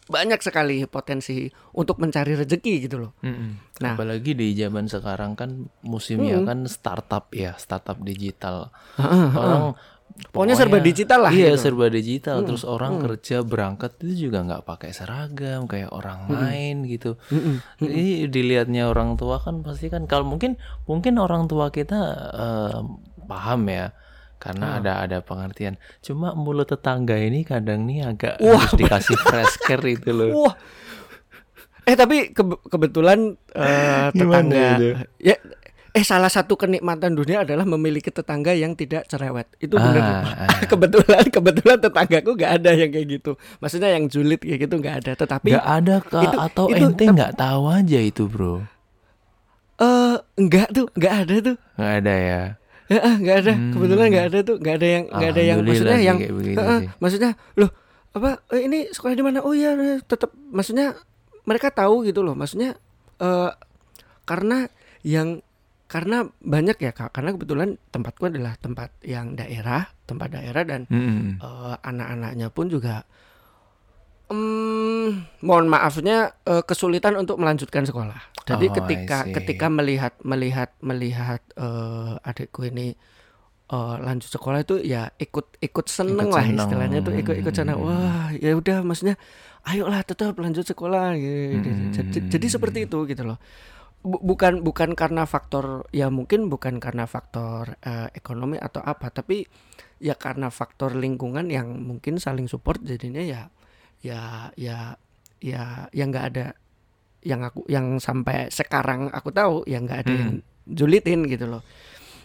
banyak 0.07 0.39
sekali 0.39 0.87
potensi 0.87 1.51
untuk 1.75 1.99
mencari 1.99 2.31
rezeki 2.39 2.73
gitu 2.87 2.95
loh. 2.95 3.11
Mm-mm. 3.27 3.75
Nah. 3.83 3.99
Apalagi 3.99 4.39
di 4.39 4.55
zaman 4.55 4.87
sekarang 4.87 5.35
kan 5.35 5.67
musimnya 5.83 6.39
Mm-mm. 6.39 6.47
kan 6.47 6.59
startup 6.71 7.27
ya, 7.35 7.59
startup 7.59 7.99
digital. 7.99 8.71
Heeh, 8.95 9.11
heeh. 9.35 9.35
Orang 9.35 9.75
Pokoknya 10.27 10.55
serba 10.55 10.77
digital 10.79 11.19
lah 11.21 11.31
Iya, 11.31 11.53
gitu. 11.53 11.61
serba 11.61 11.85
digital. 11.87 12.41
Mm, 12.41 12.45
Terus 12.45 12.63
orang 12.63 12.93
mm. 12.97 13.01
kerja 13.05 13.37
berangkat 13.41 13.91
itu 14.01 14.27
juga 14.27 14.41
nggak 14.43 14.63
pakai 14.63 14.89
seragam 14.89 15.65
kayak 15.65 15.89
orang 15.89 16.25
lain 16.27 16.85
gitu. 16.85 17.21
Mm-mm. 17.27 17.61
Jadi 17.77 18.05
dilihatnya 18.27 18.85
orang 18.85 19.13
tua 19.13 19.37
kan 19.37 19.61
pasti 19.61 19.87
kan 19.87 20.05
kalau 20.05 20.25
mungkin 20.25 20.57
mungkin 20.83 21.17
orang 21.17 21.45
tua 21.45 21.69
kita 21.69 21.99
eh, 22.33 22.77
paham 23.23 23.61
ya 23.67 23.93
karena 24.37 24.65
Ah. 24.67 24.79
ada 24.79 24.93
ada 25.01 25.17
pengertian. 25.19 25.77
Cuma 25.99 26.33
mulut 26.33 26.65
tetangga 26.65 27.13
ini 27.15 27.41
kadang 27.41 27.85
nih 27.85 28.05
agak 28.07 28.37
Wah, 28.37 28.57
harus 28.57 28.73
dikasih 28.73 29.17
fresh 29.17 29.57
care 29.61 29.85
itu 29.87 30.09
loh. 30.09 30.29
Wah. 30.45 30.53
Eh 31.83 31.95
tapi 31.95 32.35
kebe- 32.35 32.59
kebetulan 32.63 33.39
Gimana 33.47 34.11
tetangga 34.11 34.67
ya 35.17 35.35
eh 35.97 36.05
salah 36.05 36.29
satu 36.29 36.53
kenikmatan 36.53 37.17
dunia 37.17 37.41
adalah 37.41 37.65
memiliki 37.65 38.13
tetangga 38.13 38.53
yang 38.53 38.77
tidak 38.77 39.09
cerewet. 39.09 39.49
Itu 39.57 39.81
benar. 39.81 39.97
Ah, 39.97 40.45
ah. 40.45 40.61
kebetulan 40.69 41.25
kebetulan 41.25 41.81
tetanggaku 41.81 42.37
nggak 42.37 42.51
ada 42.61 42.71
yang 42.71 42.93
kayak 42.93 43.07
gitu. 43.17 43.31
Maksudnya 43.57 43.97
yang 43.97 44.05
julid 44.05 44.37
kayak 44.37 44.69
gitu 44.69 44.77
nggak 44.77 44.95
ada. 45.01 45.11
Tetapi 45.17 45.57
Nggak 45.57 45.65
ada 45.73 45.95
kah 46.05 46.21
itu- 46.21 46.39
atau 46.39 46.65
itu- 46.69 46.85
ente 46.85 47.03
nggak 47.09 47.33
tahu 47.33 47.63
aja 47.65 47.97
itu 47.97 48.29
bro? 48.29 48.61
eh 49.77 50.15
enggak 50.37 50.67
tuh, 50.69 50.85
nggak 50.93 51.13
ada 51.25 51.35
tuh. 51.39 51.55
Nggak 51.77 51.93
ada 51.97 52.13
ya. 52.13 52.41
Ya, 52.87 53.01
nggak 53.03 53.37
ada. 53.41 53.51
Hmm. 53.57 53.71
Kebetulan 53.73 54.05
nggak 54.07 54.25
ada 54.29 54.39
tuh, 54.41 54.55
nggak 54.57 54.75
ada 54.77 54.87
yang 54.87 55.03
nggak 55.07 55.29
ada 55.33 55.41
yang 55.43 55.57
maksudnya 55.59 55.97
sih 55.97 56.05
yang 56.05 56.17
Heeh, 56.21 56.79
sih. 56.79 56.87
maksudnya 56.97 57.31
loh 57.53 57.69
apa 58.13 58.29
eh, 58.53 58.61
ini 58.63 58.77
sekolah 58.89 59.13
di 59.13 59.23
mana? 59.25 59.39
Oh 59.41 59.53
iya 59.53 59.73
tetap 60.01 60.29
maksudnya 60.49 60.93
mereka 61.43 61.69
tahu 61.69 62.05
gitu 62.05 62.21
loh. 62.21 62.33
Maksudnya 62.33 62.77
eh 63.17 63.51
karena 64.23 64.69
yang 65.01 65.41
karena 65.87 66.17
banyak 66.39 66.77
ya 66.77 66.91
Kak, 66.91 67.15
karena 67.15 67.31
kebetulan 67.31 67.79
tempatku 67.89 68.27
adalah 68.27 68.59
tempat 68.59 68.91
yang 69.01 69.33
daerah, 69.33 69.87
tempat 70.03 70.35
daerah 70.35 70.63
dan 70.63 70.83
Mm-mm. 70.85 71.39
eh, 71.39 71.75
anak-anaknya 71.81 72.51
pun 72.51 72.67
juga 72.67 73.07
hmm, 74.27 75.39
mohon 75.43 75.67
maafnya 75.67 76.35
eh, 76.43 76.63
kesulitan 76.63 77.15
untuk 77.15 77.39
melanjutkan 77.39 77.87
sekolah. 77.87 78.19
Jadi 78.43 78.67
Oh, 78.67 78.73
ketika 78.79 79.27
ketika 79.27 79.67
melihat 79.67 80.15
melihat 80.23 80.71
melihat 80.79 81.43
eh, 81.55 82.15
adikku 82.21 82.63
ini 82.63 82.95
eh, 83.67 83.95
lanjut 83.99 84.27
sekolah 84.27 84.63
itu 84.63 84.79
ya 84.83 85.11
ikut 85.15 85.59
ikut 85.59 85.85
seneng 85.87 86.31
Ikut 86.31 86.35
lah 86.35 86.45
seneng. 86.45 86.59
istilahnya 86.63 86.99
tuh 87.03 87.13
ikut 87.15 87.35
ikut 87.39 87.53
seneng. 87.53 87.77
Wah 87.79 88.31
ya 88.35 88.55
udah 88.55 88.83
maksudnya 88.83 89.15
ayolah 89.63 90.03
tetap 90.03 90.35
lanjut 90.35 90.63
sekolah. 90.63 91.15
gitu. 91.15 91.67
Hmm. 91.67 91.91
Jadi, 91.91 92.17
jadi 92.31 92.47
seperti 92.47 92.79
itu 92.87 93.03
gitu 93.03 93.23
loh. 93.23 93.39
Bu- 93.99 94.21
bukan 94.21 94.61
bukan 94.61 94.93
karena 94.93 95.25
faktor 95.25 95.89
ya 95.91 96.07
mungkin 96.07 96.47
bukan 96.47 96.77
karena 96.77 97.03
faktor 97.05 97.75
eh, 97.81 98.07
ekonomi 98.13 98.55
atau 98.55 98.79
apa 98.79 99.09
tapi 99.09 99.43
ya 99.97 100.13
karena 100.13 100.47
faktor 100.47 100.93
lingkungan 100.93 101.49
yang 101.49 101.73
mungkin 101.81 102.21
saling 102.21 102.45
support 102.45 102.79
jadinya 102.81 103.19
ya 103.19 103.49
ya 103.99 104.53
ya 104.53 104.93
ya 105.41 105.89
yang 105.91 106.13
nggak 106.13 106.27
ada 106.31 106.45
yang 107.25 107.41
aku 107.41 107.65
yang 107.67 107.97
sampai 107.97 108.47
sekarang 108.47 109.09
aku 109.09 109.33
tahu 109.33 109.65
yang 109.65 109.83
nggak 109.83 110.05
ada 110.05 110.13
yang 110.13 110.31
julitin 110.63 111.25
gitu 111.25 111.49
loh 111.49 111.65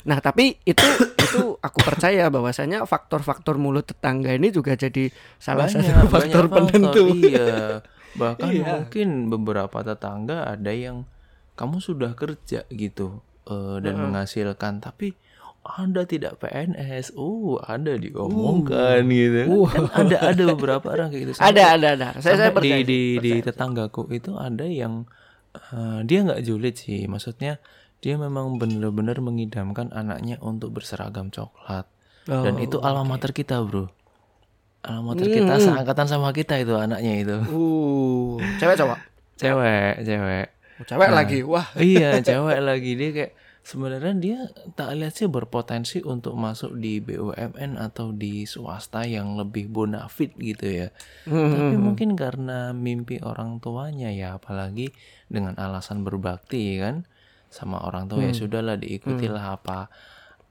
nah 0.04 0.20
tapi 0.20 0.60
itu 0.62 0.84
itu 1.24 1.56
aku 1.58 1.78
percaya 1.80 2.28
bahwasanya 2.28 2.84
faktor-faktor 2.84 3.56
mulut 3.56 3.88
tetangga 3.88 4.36
ini 4.36 4.52
juga 4.52 4.76
jadi 4.76 5.08
salah 5.36 5.66
Banyak, 5.66 5.82
satu 5.82 5.96
banyak 5.96 6.10
faktor 6.12 6.44
penentu 6.46 7.04
Iya. 7.16 7.80
Bahkan 8.12 8.50
Iya. 8.54 8.64
mungkin 8.68 9.08
beberapa 9.32 9.80
tetangga 9.80 10.44
ada 10.44 10.70
yang 10.70 11.08
kamu 11.52 11.78
sudah 11.78 12.12
kerja 12.12 12.64
gitu 12.68 13.20
eh, 13.46 13.76
dan 13.78 13.94
Heeh. 13.94 14.02
menghasilkan 14.02 14.80
tapi 14.80 15.14
anda 15.62 16.02
tidak 16.02 16.42
PNS, 16.42 17.14
oh 17.14 17.54
ada 17.62 17.94
diomongkan 17.94 19.06
gitu. 19.06 19.46
Uh. 19.46 19.70
Kan 19.70 20.10
ada 20.10 20.34
ada 20.34 20.42
beberapa 20.50 20.90
orang 20.90 21.14
kayak 21.14 21.22
gitu. 21.22 21.32
ada 21.48 21.78
ada 21.78 21.86
ada 21.94 22.06
saya 22.18 22.34
saya 22.34 22.50
Sampai 22.50 22.66
percaya 22.66 22.82
di 22.82 22.82
di, 22.82 22.98
sih, 22.98 23.10
di 23.22 23.32
percaya. 23.38 23.46
tetanggaku 23.46 24.02
itu 24.10 24.34
ada 24.34 24.66
yang 24.66 25.06
eh, 25.54 26.02
dia 26.02 26.26
nggak 26.26 26.42
julid 26.42 26.74
sih, 26.74 27.06
maksudnya 27.06 27.62
dia 28.02 28.18
memang 28.18 28.58
benar-benar 28.58 29.22
mengidamkan 29.22 29.94
anaknya 29.94 30.34
untuk 30.42 30.74
berseragam 30.74 31.30
coklat 31.30 31.86
dan 32.26 32.54
Oh, 32.54 32.58
itu 32.58 32.82
alma 32.82 33.06
mater 33.06 33.30
kita 33.30 33.62
bro, 33.62 33.86
alma 34.82 35.14
mater 35.14 35.30
Hmm. 35.30 35.36
kita 35.38 35.62
seangkatan 35.62 36.10
sama 36.10 36.34
kita 36.34 36.58
itu 36.58 36.74
anaknya 36.74 37.22
itu, 37.22 37.36
uh 37.38 38.34
cewek 38.58 38.74
cowok 38.74 38.98
cewek 39.38 39.94
cewek, 40.02 40.46
cewek 40.84 41.04
Nah. 41.04 41.16
lagi 41.16 41.38
wah 41.42 41.66
iya 41.84 42.18
cewek 42.18 42.58
lagi 42.58 42.92
dia 42.92 43.10
kayak 43.12 43.32
sebenarnya 43.62 44.14
dia 44.14 44.38
tak 44.72 44.90
lihat 44.92 45.14
sih 45.14 45.26
berpotensi 45.26 46.02
untuk 46.02 46.34
masuk 46.34 46.74
di 46.74 46.98
BUMN 46.98 47.78
atau 47.78 48.10
di 48.10 48.42
swasta 48.42 49.04
yang 49.04 49.34
lebih 49.34 49.68
bonafit 49.68 50.34
gitu 50.34 50.66
ya. 50.66 50.88
Tapi 51.22 51.30
Hmm. 51.70 51.78
mungkin 51.86 52.12
karena 52.12 52.70
mimpi 52.72 53.18
orang 53.18 53.58
tuanya 53.58 54.10
ya, 54.10 54.34
apalagi 54.34 54.90
dengan 55.26 55.54
alasan 55.56 56.02
berbakti 56.02 56.76
kan 56.76 57.06
sama 57.46 57.78
orang 57.80 58.06
tua 58.06 58.18
ya 58.20 58.30
Hmm. 58.30 58.40
sudahlah 58.40 58.74
diikutilah 58.76 59.44
apa 59.54 59.86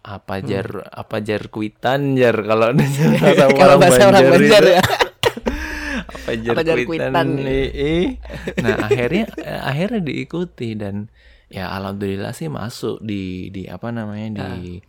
apa 0.02 0.36
jar 0.40 0.66
apa 0.88 1.20
jar 1.20 1.46
kuitan 1.48 2.16
jar 2.16 2.34
kalau 2.42 2.72
bahasa 3.78 4.08
orang 4.08 4.24
Banjar 4.30 4.64
itu. 4.64 4.72
ya. 4.72 4.82
Apa 6.22 6.32
jar 6.38 6.54
Apa 6.54 6.62
jar 6.62 6.78
kuitan, 6.86 7.12
kuitan, 7.12 7.28
nih, 7.42 7.68
ih. 7.74 8.08
Nah 8.62 8.76
akhirnya 8.86 9.26
eh, 9.42 9.62
akhirnya 9.62 10.02
diikuti 10.06 10.70
dan 10.78 11.10
ya 11.50 11.74
alhamdulillah 11.74 12.32
sih 12.32 12.48
masuk 12.48 13.02
di 13.02 13.50
di 13.50 13.66
apa 13.68 13.90
namanya 13.90 14.46
di 14.46 14.80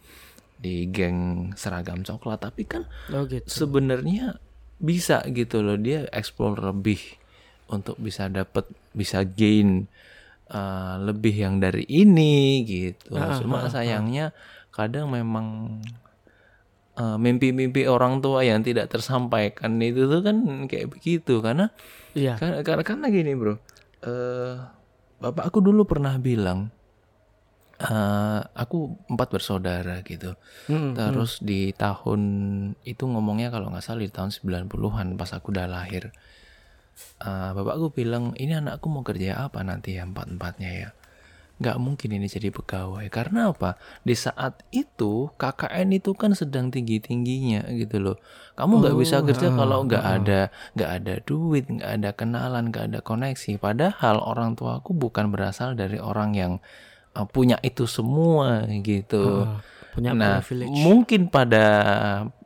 di 0.61 0.87
geng 0.93 1.51
seragam 1.57 2.05
coklat. 2.05 2.45
Tapi 2.45 2.63
kan 2.69 2.85
oh 3.11 3.25
gitu. 3.25 3.49
sebenarnya 3.49 4.37
bisa 4.83 5.23
gitu 5.31 5.63
loh 5.63 5.79
dia 5.79 6.11
explore 6.11 6.59
lebih 6.59 6.99
untuk 7.73 7.97
bisa 7.97 8.29
dapat 8.29 8.69
bisa 8.93 9.25
gain 9.25 9.89
uh, 10.53 11.01
lebih 11.01 11.33
yang 11.33 11.59
dari 11.59 11.89
ini 11.89 12.63
gitu. 12.69 13.17
Ah, 13.17 13.41
cuma 13.41 13.65
ah, 13.65 13.67
ah. 13.67 13.73
sayangnya 13.73 14.27
kadang 14.73 15.13
memang 15.13 15.81
uh, 16.99 17.17
mimpi-mimpi 17.17 17.89
orang 17.89 18.21
tua 18.25 18.45
yang 18.45 18.61
tidak 18.65 18.89
tersampaikan 18.93 19.79
itu 19.81 20.09
tuh 20.09 20.21
kan 20.25 20.67
kayak 20.67 20.93
begitu. 20.93 21.41
Karena 21.41 21.71
iya. 22.17 22.37
karena 22.37 22.65
karena, 22.65 22.83
karena 22.85 23.07
gini 23.09 23.33
bro. 23.37 23.55
Eh 24.03 24.57
bapak 25.23 25.55
aku 25.55 25.63
dulu 25.63 25.87
pernah 25.87 26.19
bilang 26.19 26.75
eh 27.83 28.41
aku 28.43 28.95
empat 29.11 29.29
bersaudara 29.31 30.03
gitu. 30.07 30.39
Hmm, 30.71 30.95
Terus 30.95 31.43
di 31.43 31.75
tahun 31.75 32.21
itu 32.87 33.05
ngomongnya 33.07 33.51
kalau 33.51 33.75
nggak 33.75 33.83
salah 33.83 34.07
di 34.07 34.11
tahun 34.13 34.31
90-an 34.31 35.19
pas 35.19 35.31
aku 35.35 35.51
udah 35.51 35.67
lahir. 35.67 36.15
Eh, 37.23 37.51
bapakku 37.55 37.95
bilang, 37.95 38.35
ini 38.37 38.59
anakku 38.59 38.91
mau 38.91 39.07
kerja 39.07 39.47
apa 39.47 39.63
nanti 39.63 39.97
ya 39.97 40.07
empat-empatnya 40.07 40.71
ya. 40.71 40.89
Nggak 41.63 41.79
mungkin 41.79 42.11
ini 42.19 42.27
jadi 42.27 42.51
pegawai. 42.51 43.07
Karena 43.07 43.55
apa? 43.55 43.79
Di 44.03 44.19
saat 44.19 44.67
itu 44.75 45.31
KKN 45.39 45.95
itu 45.95 46.11
kan 46.19 46.35
sedang 46.35 46.75
tinggi 46.75 46.99
tingginya 46.99 47.63
gitu 47.71 48.03
loh. 48.03 48.17
Kamu 48.59 48.83
nggak 48.83 48.97
bisa 48.99 49.23
Oh, 49.23 49.25
kerja 49.25 49.49
ah, 49.49 49.55
kalau 49.55 49.79
nggak 49.87 50.05
ah. 50.05 50.19
ada 50.19 50.41
nggak 50.75 50.91
ada 50.91 51.15
duit 51.23 51.65
nggak 51.71 51.91
ada 52.03 52.11
kenalan 52.19 52.75
nggak 52.75 52.85
ada 52.91 53.01
koneksi. 53.01 53.63
Padahal 53.63 54.19
orang 54.19 54.59
tuaku 54.59 54.91
bukan 54.93 55.31
berasal 55.31 55.79
dari 55.79 56.03
orang 56.03 56.35
yang 56.35 56.53
uh, 57.15 57.25
punya 57.25 57.63
itu 57.63 57.87
semua 57.87 58.67
gitu. 58.83 59.47
Ah, 59.47 59.63
punya 59.95 60.11
nah 60.17 60.43
privilege. 60.43 60.75
mungkin 60.83 61.29
pada 61.29 61.65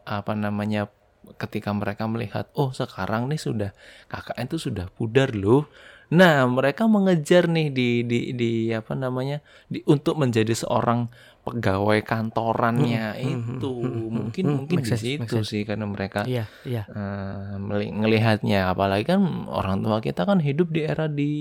apa 0.05 0.33
namanya 0.35 0.90
ketika 1.38 1.70
mereka 1.74 2.07
melihat 2.07 2.50
oh 2.55 2.70
sekarang 2.70 3.31
nih 3.31 3.38
sudah 3.38 3.70
KKN 4.11 4.46
itu 4.50 4.59
sudah 4.70 4.87
pudar 4.94 5.35
loh 5.35 5.66
nah 6.09 6.47
mereka 6.47 6.87
mengejar 6.87 7.47
nih 7.47 7.69
di 7.69 7.88
di 8.03 8.21
di 8.33 8.51
apa 8.71 8.95
namanya 8.95 9.38
di 9.66 9.83
untuk 9.85 10.14
menjadi 10.14 10.55
seorang 10.55 11.11
pegawai 11.42 12.03
kantorannya 12.03 13.07
Hmm, 13.12 13.23
hmm, 13.23 13.38
itu 13.59 13.71
hmm, 13.73 13.87
hmm, 13.87 14.11
mungkin 14.11 14.45
hmm, 14.45 14.55
mungkin 14.57 14.79
di 14.83 14.95
situ 14.95 15.37
sih 15.42 15.62
karena 15.62 15.87
mereka 15.87 16.23
Iya, 16.23 16.47
iya. 16.62 16.83
eh, 16.87 17.55
meli- 17.57 17.90
ngelihatnya 17.92 18.66
apalagi 18.69 19.07
kan 19.09 19.23
orang 19.47 19.79
tua 19.79 19.99
kita 19.99 20.23
kan 20.23 20.38
hidup 20.38 20.69
di 20.69 20.81
era 20.83 21.07
di 21.07 21.33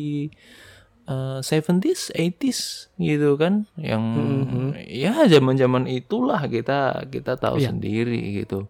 eh, 1.05 1.39
70s 1.39 2.09
80s 2.11 2.59
gitu 2.97 3.33
kan 3.35 3.69
yang 3.77 4.01
Mhm. 4.01 4.69
ya 4.83 5.25
zaman-zaman 5.27 5.85
itulah 5.85 6.41
kita 6.45 7.05
kita 7.05 7.33
tahu 7.35 7.57
Iya. 7.57 7.69
sendiri 7.69 8.21
gitu 8.35 8.65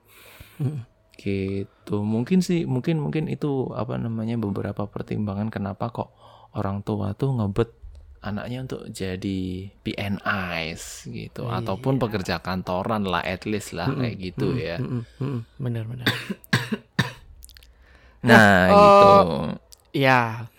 Mm. 0.55 0.87
Gitu 1.15 2.03
mungkin 2.03 2.43
sih 2.43 2.67
mungkin 2.67 2.99
mungkin 2.99 3.31
itu 3.31 3.71
apa 3.71 3.95
namanya 3.95 4.35
beberapa 4.35 4.83
pertimbangan 4.85 5.47
kenapa 5.47 5.89
kok 5.89 6.09
orang 6.53 6.83
tua 6.83 7.15
tuh 7.15 7.31
ngebet 7.35 7.71
anaknya 8.19 8.65
untuk 8.65 8.81
jadi 8.89 9.69
PNIs 9.85 11.05
gitu 11.07 11.45
Iya. 11.45 11.61
ataupun 11.61 12.01
pekerja 12.01 12.41
kantoran 12.41 13.05
lah 13.05 13.21
at 13.21 13.45
least 13.45 13.71
lah 13.71 13.85
Mm-mm, 13.85 14.01
kayak 14.01 14.15
gitu 14.17 14.47
ya 14.57 14.75
mm-mm, 14.81 15.03
mm-mm. 15.21 15.41
Benar-benar. 15.61 16.09
nah, 18.25 18.73
oh, 18.73 18.81
gitu 18.81 19.11
Ya. 19.95 20.51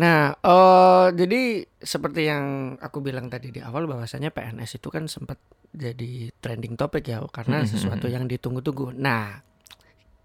Nah, 0.00 0.32
eh 0.32 1.06
jadi 1.12 1.68
seperti 1.76 2.24
yang 2.24 2.44
aku 2.80 3.04
bilang 3.04 3.28
tadi 3.28 3.52
di 3.52 3.60
awal 3.60 3.84
bahwasanya 3.84 4.32
PNS 4.32 4.80
itu 4.80 4.88
kan 4.88 5.04
sempat 5.04 5.36
jadi 5.76 6.32
trending 6.40 6.80
topik 6.80 7.04
ya 7.04 7.20
karena 7.28 7.68
sesuatu 7.68 8.08
yang 8.08 8.24
ditunggu-tunggu. 8.24 8.96
Nah, 8.96 9.44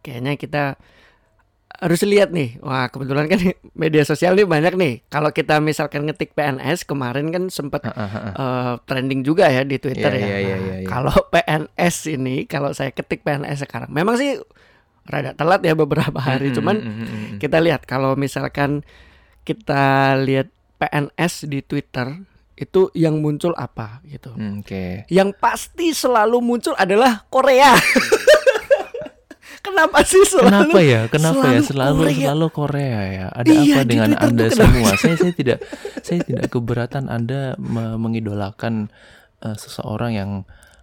kayaknya 0.05 0.37
kita 0.37 0.77
harus 1.75 2.01
lihat 2.07 2.31
nih. 2.31 2.55
Wah, 2.63 2.87
kebetulan 2.87 3.27
kan 3.27 3.39
media 3.81 4.03
sosial 4.07 4.37
nih 4.37 4.47
banyak 4.47 4.73
nih. 4.79 4.93
Kalau 5.11 5.33
kita 5.35 5.59
misalkan 5.59 6.07
ngetik 6.07 6.31
PNS 6.31 6.87
kemarin 6.87 7.33
kan 7.35 7.51
sempat 7.51 7.83
ah. 7.89 8.31
eh, 8.31 8.73
trending 8.87 9.25
juga 9.25 9.51
ya 9.51 9.67
di 9.67 9.75
Twitter 9.81 10.11
Iya, 10.15 10.23
ya. 10.23 10.27
iya, 10.27 10.35
Nah, 10.37 10.39
iya, 10.39 10.75
iya. 10.85 10.87
Kalau 10.87 11.15
PNS 11.33 11.95
ini, 12.15 12.45
kalau 12.47 12.71
saya 12.71 12.93
ketik 12.95 13.25
PNS 13.27 13.67
sekarang, 13.67 13.91
memang 13.91 14.15
sih 14.15 14.39
rada 15.05 15.35
telat 15.35 15.61
ya 15.61 15.75
beberapa 15.75 16.17
hari. 16.17 16.49
Mm-mm, 16.49 16.57
Cuman 16.57 16.75
mm-mm, 16.79 17.05
mm-mm. 17.05 17.37
kita 17.43 17.59
lihat 17.59 17.83
kalau 17.83 18.15
misalkan 18.15 18.81
kita 19.45 20.15
lihat 20.23 20.49
PNS 20.81 21.45
di 21.45 21.59
Twitter 21.61 22.23
itu 22.55 22.87
yang 22.95 23.19
muncul 23.19 23.51
apa 23.59 23.99
gitu. 24.07 24.31
Hmm, 24.31 24.63
Oke. 24.63 25.03
Yang 25.11 25.35
pasti 25.43 25.91
selalu 25.91 26.39
muncul 26.39 26.71
adalah 26.79 27.27
Korea. 27.27 27.75
Kenapa 29.65 29.97
sih 30.01 30.21
selalu? 30.23 30.45
Kenapa 30.45 30.79
ya? 30.79 31.01
Kenapa 31.07 31.45
ya 31.47 31.59
selalu 31.59 31.65
selalu 31.65 31.97
Korea? 31.99 32.15
selalu 32.21 32.47
Korea 32.51 32.99
ya? 33.09 33.25
Ada 33.31 33.49
Iya, 33.51 33.73
apa 33.73 33.81
dengan 33.83 34.09
Twitter 34.11 34.25
Anda 34.27 34.45
semua? 34.51 34.89
Saya 34.95 35.15
saya 35.17 35.33
tidak 35.33 35.59
saya 35.99 36.19
tidak 36.21 36.45
keberatan 36.47 37.03
Anda 37.07 37.39
me- 37.57 37.97
mengidolakan 37.97 38.93
eh, 39.41 39.55
seseorang 39.55 40.13
yang 40.13 40.31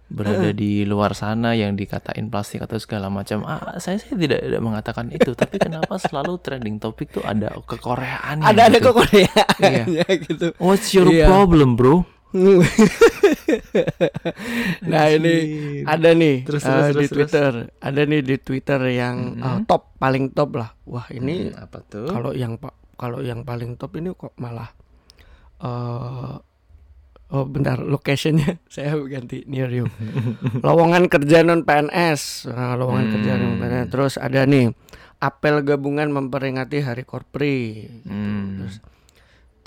berada 0.05 0.53
di 0.53 0.85
luar 0.85 1.11
sana 1.13 1.51
yang 1.53 1.73
dikatain 1.73 2.29
plastik 2.29 2.61
atau 2.61 2.77
segala 2.77 3.09
macam. 3.09 3.41
Ah, 3.43 3.77
saya 3.77 3.97
saya 3.97 4.13
tidak, 4.13 4.45
tidak 4.45 4.61
mengatakan 4.61 5.09
itu, 5.09 5.33
tapi 5.33 5.57
kenapa 5.57 5.97
selalu 5.97 6.37
trending 6.37 6.77
topik 6.77 7.09
tuh 7.09 7.23
ada 7.23 7.49
kekoreaan 7.59 8.45
Ada 8.45 8.69
ada 8.69 8.77
gitu. 8.77 8.85
ke 8.85 8.91
Korea 8.93 9.41
Iya. 9.57 9.83
gitu. 10.27 10.47
What's 10.61 10.93
your 10.93 11.09
Iya. 11.09 11.25
problem, 11.25 11.73
bro? 11.73 12.05
nah 14.83 15.05
ini 15.07 15.33
ada 15.83 16.09
nih 16.11 16.43
Terus, 16.43 16.61
eh, 16.61 16.67
terus, 16.67 16.87
di 16.87 16.89
terus, 16.89 16.91
terus. 16.91 17.09
Twitter, 17.29 17.51
ada 17.79 18.01
nih 18.03 18.21
di 18.21 18.35
Twitter 18.37 18.79
yang 18.89 19.15
eh, 19.37 19.57
top 19.65 19.95
paling 19.97 20.29
top 20.29 20.49
lah. 20.55 20.69
Wah 20.83 21.05
ini 21.09 21.49
Hmm, 21.49 21.59
apa 21.59 21.77
tuh? 21.81 22.07
kalau 22.07 22.31
yang 22.31 22.53
kalau 22.93 23.19
yang 23.19 23.41
paling 23.41 23.75
top 23.75 23.95
ini 23.95 24.11
kok 24.11 24.31
malah 24.35 24.67
eh 25.57 26.33
oh 27.29 27.45
bentar 27.45 27.77
locationnya 27.79 28.57
saya 28.73 28.95
ganti 29.03 29.43
near 29.45 29.69
you 29.69 29.85
lowongan 30.65 31.07
kerja 31.07 31.41
non 31.41 31.61
PNS 31.61 32.47
nah, 32.47 32.73
lowongan 32.75 33.05
kerja 33.11 33.31
non 33.35 33.55
Hmm. 33.55 33.59
PNS 33.59 33.85
terus 33.89 34.13
ada 34.17 34.43
nih 34.43 34.71
apel 35.17 35.61
gabungan 35.61 36.09
memperingati 36.09 36.81
hari 36.81 37.03
korpri 37.03 37.87
Hmm. 38.03 38.59
terus 38.59 38.75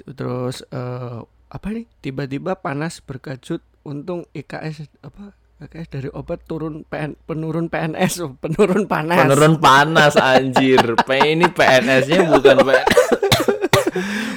terus 0.07 0.57
eh, 0.69 1.19
apa 1.47 1.67
nih 1.71 1.87
tiba-tiba 2.03 2.59
panas 2.59 2.99
berkajut 2.99 3.63
untung 3.87 4.27
IKS 4.35 4.91
apa 5.01 5.31
IKS 5.57 5.89
dari 5.89 6.09
obat 6.13 6.45
turun 6.45 6.85
PN, 6.85 7.17
penurun 7.25 7.73
PNS 7.73 8.21
oh, 8.21 8.37
penurun 8.37 8.85
panas 8.85 9.25
Penurun 9.25 9.57
panas 9.57 10.13
anjir. 10.21 10.83
P 11.01 11.09
ini 11.17 11.49
PNS-nya 11.49 12.29
bukan 12.29 12.61
PNS. 12.61 13.05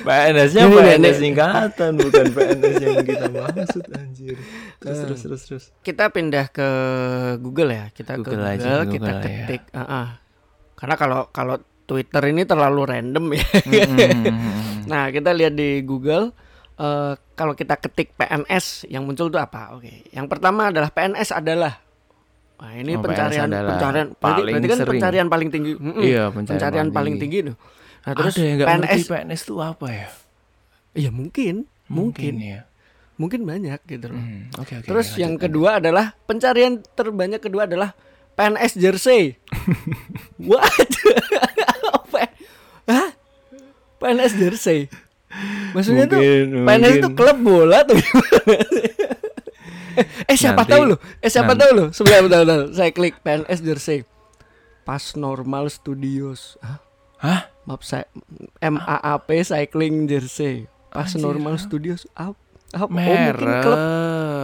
PNS-nya 0.08 0.64
PNS 0.72 1.16
singkatan 1.20 1.92
bukan 2.00 2.26
PNS 2.32 2.76
yang 2.80 2.98
kita 3.04 3.28
maksud 3.28 3.84
anjir. 3.92 4.36
Terus 4.80 4.96
Eh. 4.96 5.04
terus 5.04 5.22
terus 5.28 5.42
terus. 5.44 5.64
kita 5.84 6.08
pindah 6.08 6.48
ke 6.56 6.70
Google 7.44 7.76
ya 7.76 7.86
kita 7.92 8.16
ke 8.16 8.24
Google 8.24 8.40
Google 8.40 8.54
aja, 8.56 8.72
kita 8.88 8.88
Google 8.88 9.18
ya. 9.20 9.20
ketik 9.20 9.62
ah, 9.76 9.82
ah. 9.84 10.08
karena 10.80 10.96
kalau 10.96 11.20
kalau 11.36 11.56
Twitter 11.84 12.24
ini 12.32 12.48
terlalu 12.48 12.82
random 12.88 13.26
ya 13.36 13.44
Hmm. 13.68 14.24
nah 14.92 15.12
kita 15.12 15.36
lihat 15.36 15.52
di 15.52 15.84
Google 15.84 16.32
eh, 16.80 17.14
kalau 17.34 17.54
kita 17.54 17.74
ketik 17.76 18.14
PNS 18.14 18.86
yang 18.88 19.04
muncul 19.04 19.28
itu 19.28 19.36
apa 19.36 19.74
oke 19.74 20.10
yang 20.10 20.26
pertama 20.26 20.68
adalah 20.68 20.90
PNS 20.90 21.30
adalah 21.34 21.74
Wah 22.56 22.70
ini 22.74 22.92
Oh, 22.92 23.00
pencarian 23.00 23.46
adalah 23.46 23.70
pencarian 23.74 24.08
paling 24.14 24.46
berarti 24.50 24.66
kan 24.66 24.78
sering. 24.78 24.90
pencarian 24.94 25.26
paling 25.28 25.48
tinggi 25.50 25.72
Mm-mm. 25.74 26.02
Iya, 26.02 26.24
pencarian 26.28 26.58
pencarian, 26.58 26.88
paling 26.90 27.14
tinggi. 27.16 27.40
tinggi 27.40 27.46
tuh 27.46 27.56
nah 28.00 28.14
terus 28.16 28.34
Ada 28.34 28.42
yang 28.42 28.58
PNS 28.60 28.82
ngerti 28.82 29.02
PNS 29.06 29.42
itu 29.42 29.54
apa 29.58 29.86
ya? 29.90 30.08
iya 30.94 31.10
mungkin 31.10 31.54
mungkin 31.88 32.34
ya. 32.36 32.60
mungkin 33.16 33.40
banyak 33.44 33.80
gitu 33.86 34.06
loh 34.08 34.18
Hmm, 34.18 34.48
Oke 34.56 34.76
oke. 34.76 34.86
Terus 34.86 35.06
lanjut, 35.10 35.20
yang 35.20 35.34
kedua 35.36 35.70
adalah 35.78 36.06
pencarian 36.22 36.74
terbanyak 36.90 37.38
kedua 37.38 37.64
adalah 37.64 37.94
PNS 38.34 38.76
jersey. 38.76 39.36
What? 40.40 40.72
Hah? 42.88 43.10
PNS 43.98 44.34
jersey. 44.36 44.88
Maksudnya 45.72 46.06
tuh 46.06 46.18
Mungkin- 46.18 46.66
PNS 46.66 46.94
itu 46.98 47.10
klub 47.14 47.38
bola 47.40 47.86
tuh 47.86 47.96
gimana 47.96 48.56
eh 50.26 50.34
siapa 50.34 50.64
Nanti- 50.64 50.72
tahu 50.72 50.84
loh? 50.86 51.00
Eh 51.20 51.28
siapa 51.28 51.52
nanti- 51.52 51.62
tahu 51.62 51.72
loh? 51.76 51.88
Sebentar, 51.92 52.20
bentar, 52.24 52.40
bentar. 52.42 52.60
Saya 52.72 52.90
klik 52.90 53.16
PNS 53.20 53.60
jersey. 53.60 54.00
Pas 54.82 55.04
normal 55.14 55.68
studios. 55.68 56.56
Hah? 56.60 56.80
Hah? 57.20 57.42
Maaf 57.64 57.84
saya 57.84 58.08
MAAP 58.58 59.30
cycling 59.44 60.08
jersey. 60.08 60.66
Pas 60.90 61.06
Anjir, 61.06 61.20
normal 61.22 61.60
studios. 61.60 62.08
Apa? 62.14 62.40
apa? 62.72 62.86
Oh, 62.86 62.88
mungkin 62.88 63.34
klub 63.60 63.80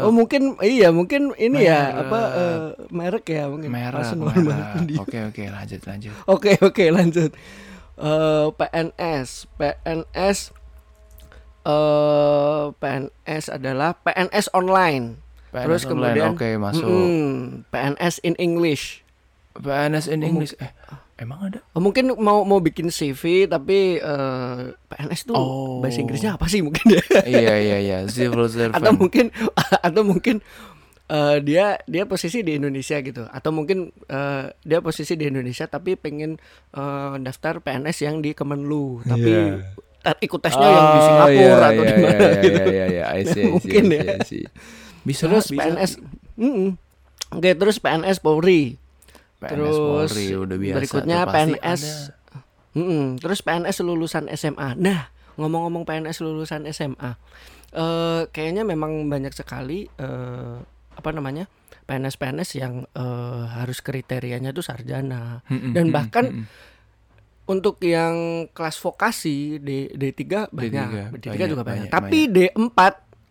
Oh 0.01 0.11
mungkin 0.11 0.41
iya 0.59 0.89
mungkin 0.89 1.21
ini 1.35 1.61
ya 1.61 1.81
Merek. 1.87 2.01
apa 2.03 2.19
eh, 2.27 2.61
merek 2.91 3.25
ya 3.27 3.43
mungkin 3.47 3.69
merek. 3.71 3.95
Pas 3.95 4.09
normal 4.11 4.43
merek. 4.43 4.67
studio. 4.75 4.97
Oke 5.01 5.17
oke 5.23 5.43
lanjut 5.47 5.81
lanjut. 5.81 6.13
Oke 6.27 6.51
oke 6.59 6.85
lanjut. 6.91 7.31
Eh 7.95 8.45
PNS 8.51 9.29
PNS 9.55 10.37
eh 11.65 12.63
PNS 12.71 13.45
adalah 13.51 13.97
PNS 13.97 14.47
online. 14.51 15.17
PNS 15.49 15.65
Terus 15.65 15.81
online, 15.83 15.91
kemudian 16.13 16.29
oke 16.31 16.49
masuk. 16.57 16.87
mm, 16.87 17.33
PNS 17.67 18.15
in 18.21 18.35
English. 18.37 19.01
PNS 19.55 20.05
in 20.07 20.19
English. 20.21 20.51
Eh, 20.57 20.67
emang 21.17 21.47
ada? 21.47 21.59
Oh, 21.71 21.79
mungkin 21.79 22.11
mau 22.13 22.43
mau 22.43 22.59
bikin 22.59 22.89
CV 22.89 23.45
tapi 23.45 23.97
eh, 23.97 24.57
PNS 24.85 25.21
tuh 25.25 25.33
Oh. 25.33 25.79
bahasa 25.79 25.99
Inggrisnya 25.99 26.35
apa 26.35 26.45
sih 26.45 26.59
mungkin 26.59 26.85
ya? 26.91 27.03
iya 27.23 27.55
iya 27.55 27.77
iya, 27.79 27.97
civil 28.05 28.45
servant. 28.45 28.75
atau 28.77 28.91
mungkin 28.93 29.31
atau 29.87 30.01
mungkin 30.03 30.35
eh, 31.07 31.37
dia 31.39 31.79
dia 31.81 32.03
posisi 32.03 32.43
di 32.43 32.59
Indonesia 32.59 32.99
gitu 32.99 33.23
atau 33.23 33.49
mungkin 33.49 33.77
eh, 34.05 34.51
dia 34.59 34.79
posisi 34.79 35.15
di 35.15 35.25
Indonesia 35.25 35.65
tapi 35.65 35.95
pengen 35.95 36.35
eh, 36.69 37.13
daftar 37.17 37.57
PNS 37.59 37.97
yang 38.01 38.19
di 38.19 38.35
Kemenlu 38.35 39.07
tapi 39.07 39.31
Iya. 39.31 39.71
Ikut 40.21 40.39
tesnya 40.41 40.67
yang 40.69 40.85
di 40.87 40.99
Singapura 41.01 41.33
iya, 41.33 41.55
atau 41.57 41.83
iya, 41.83 41.89
di 41.89 42.03
mana 42.03 42.29
gitu. 42.37 42.61
Iya 42.69 43.05
I 43.05 43.21
see, 43.23 43.23
I 43.23 43.23
see, 43.33 43.45
Mungkin 43.49 43.83
I 43.83 43.89
see, 43.89 43.97
ya. 43.97 44.13
I 44.13 44.19
see. 44.25 44.43
Bisa 45.05 45.21
terus 45.25 45.45
bisa. 45.49 45.59
PNS 45.61 45.91
Mm-mm. 46.35 46.69
oke 47.31 47.49
terus 47.55 47.75
PNS 47.77 48.17
Polri 48.19 48.77
PNS 49.39 49.49
terus 49.53 49.75
Polri 49.77 50.25
udah 50.33 50.57
biasa. 50.57 50.75
berikutnya 50.77 51.17
PNS 51.25 51.81
ada. 51.81 51.93
Mm-mm. 52.75 53.03
terus 53.21 53.39
PNS 53.41 53.77
lulusan 53.81 54.25
SMA 54.33 54.69
nah 54.75 55.09
ngomong-ngomong 55.35 55.83
PNS 55.83 56.21
lulusan 56.21 56.65
SMA 56.69 57.11
eh 57.75 58.21
kayaknya 58.31 58.63
memang 58.63 59.07
banyak 59.07 59.35
sekali 59.35 59.85
eh 59.95 60.57
apa 60.95 61.09
namanya 61.11 61.45
PNS-PNS 61.85 62.49
yang 62.57 62.73
eh, 62.97 63.43
harus 63.45 63.83
kriterianya 63.85 64.49
itu 64.49 64.65
sarjana 64.65 65.45
Mm-mm, 65.45 65.71
dan 65.75 65.85
mm-mm, 65.89 65.93
bahkan 65.95 66.25
mm-mm. 66.33 66.45
Untuk 67.45 67.77
yang 67.79 68.15
kelas 68.51 68.77
vokasi 68.77 69.57
D 69.57 69.69
D3 69.91 70.49
banyak, 70.49 70.87
D3, 71.13 71.13
D3, 71.15 71.25
banyak, 71.27 71.47
juga 71.47 71.63
banyak. 71.63 71.65
banyak, 71.65 71.89
Tapi 71.89 72.19
D4 72.27 72.79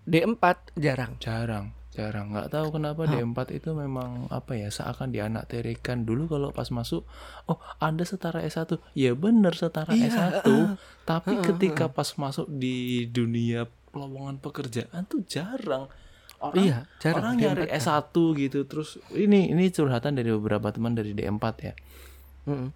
D4 0.05 0.45
jarang. 0.77 1.13
jarang 1.19 1.67
jarang 1.91 2.27
nggak 2.29 2.51
tahu 2.51 2.67
kenapa 2.73 3.05
Hah. 3.05 3.23
D4 3.23 3.39
itu 3.55 3.71
memang 3.73 4.27
apa 4.29 4.53
ya 4.53 4.67
seakan 4.67 5.09
dianakterikan 5.09 6.03
dulu 6.03 6.27
kalau 6.29 6.51
pas 6.51 6.67
masuk 6.69 7.07
oh 7.45 7.59
anda 7.79 8.03
setara 8.03 8.43
S1 8.43 8.67
ya 8.93 9.15
bener 9.15 9.55
setara 9.55 9.91
Iya, 9.91 10.11
S1 10.11 10.43
heeh. 10.43 10.67
tapi 11.05 11.33
Heeh, 11.33 11.45
ketika 11.45 11.87
pas 11.89 12.11
masuk 12.13 12.47
di 12.49 13.07
dunia 13.07 13.65
lowongan 13.91 14.39
pekerjaan 14.39 15.07
tuh 15.07 15.23
jarang 15.25 15.87
orang 16.37 16.55
Iya, 16.57 16.79
jarang. 16.99 17.19
orang 17.21 17.33
D4 17.33 17.41
nyari 17.41 17.65
jarang. 17.71 18.03
S1 18.03 18.15
gitu 18.41 18.59
terus 18.65 18.89
ini 19.13 19.41
ini 19.49 19.65
curhatan 19.69 20.13
dari 20.13 20.29
beberapa 20.29 20.69
teman 20.69 20.93
dari 20.93 21.11
D4 21.11 21.45
ya 21.61 21.75
Mm-mm. 22.45 22.69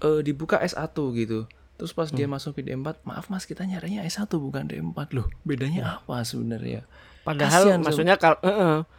Eh 0.00 0.20
dibuka 0.20 0.58
S1 0.58 0.92
gitu. 1.14 1.46
Terus 1.74 1.92
pas 1.92 2.08
dia 2.08 2.26
Hmm. 2.26 2.34
masuk 2.34 2.54
ke 2.54 2.62
D4, 2.62 3.02
maaf 3.02 3.26
Mas 3.28 3.44
kita 3.44 3.62
nyarinya 3.62 4.02
S1 4.02 4.26
bukan 4.32 4.66
D4 4.66 4.98
loh. 5.12 5.30
Bedanya 5.42 5.98
apa 5.98 6.22
sebenarnya? 6.22 6.82
Padahal 7.22 7.62
Kasian, 7.62 7.80
maksudnya 7.80 8.16
kalau 8.16 8.38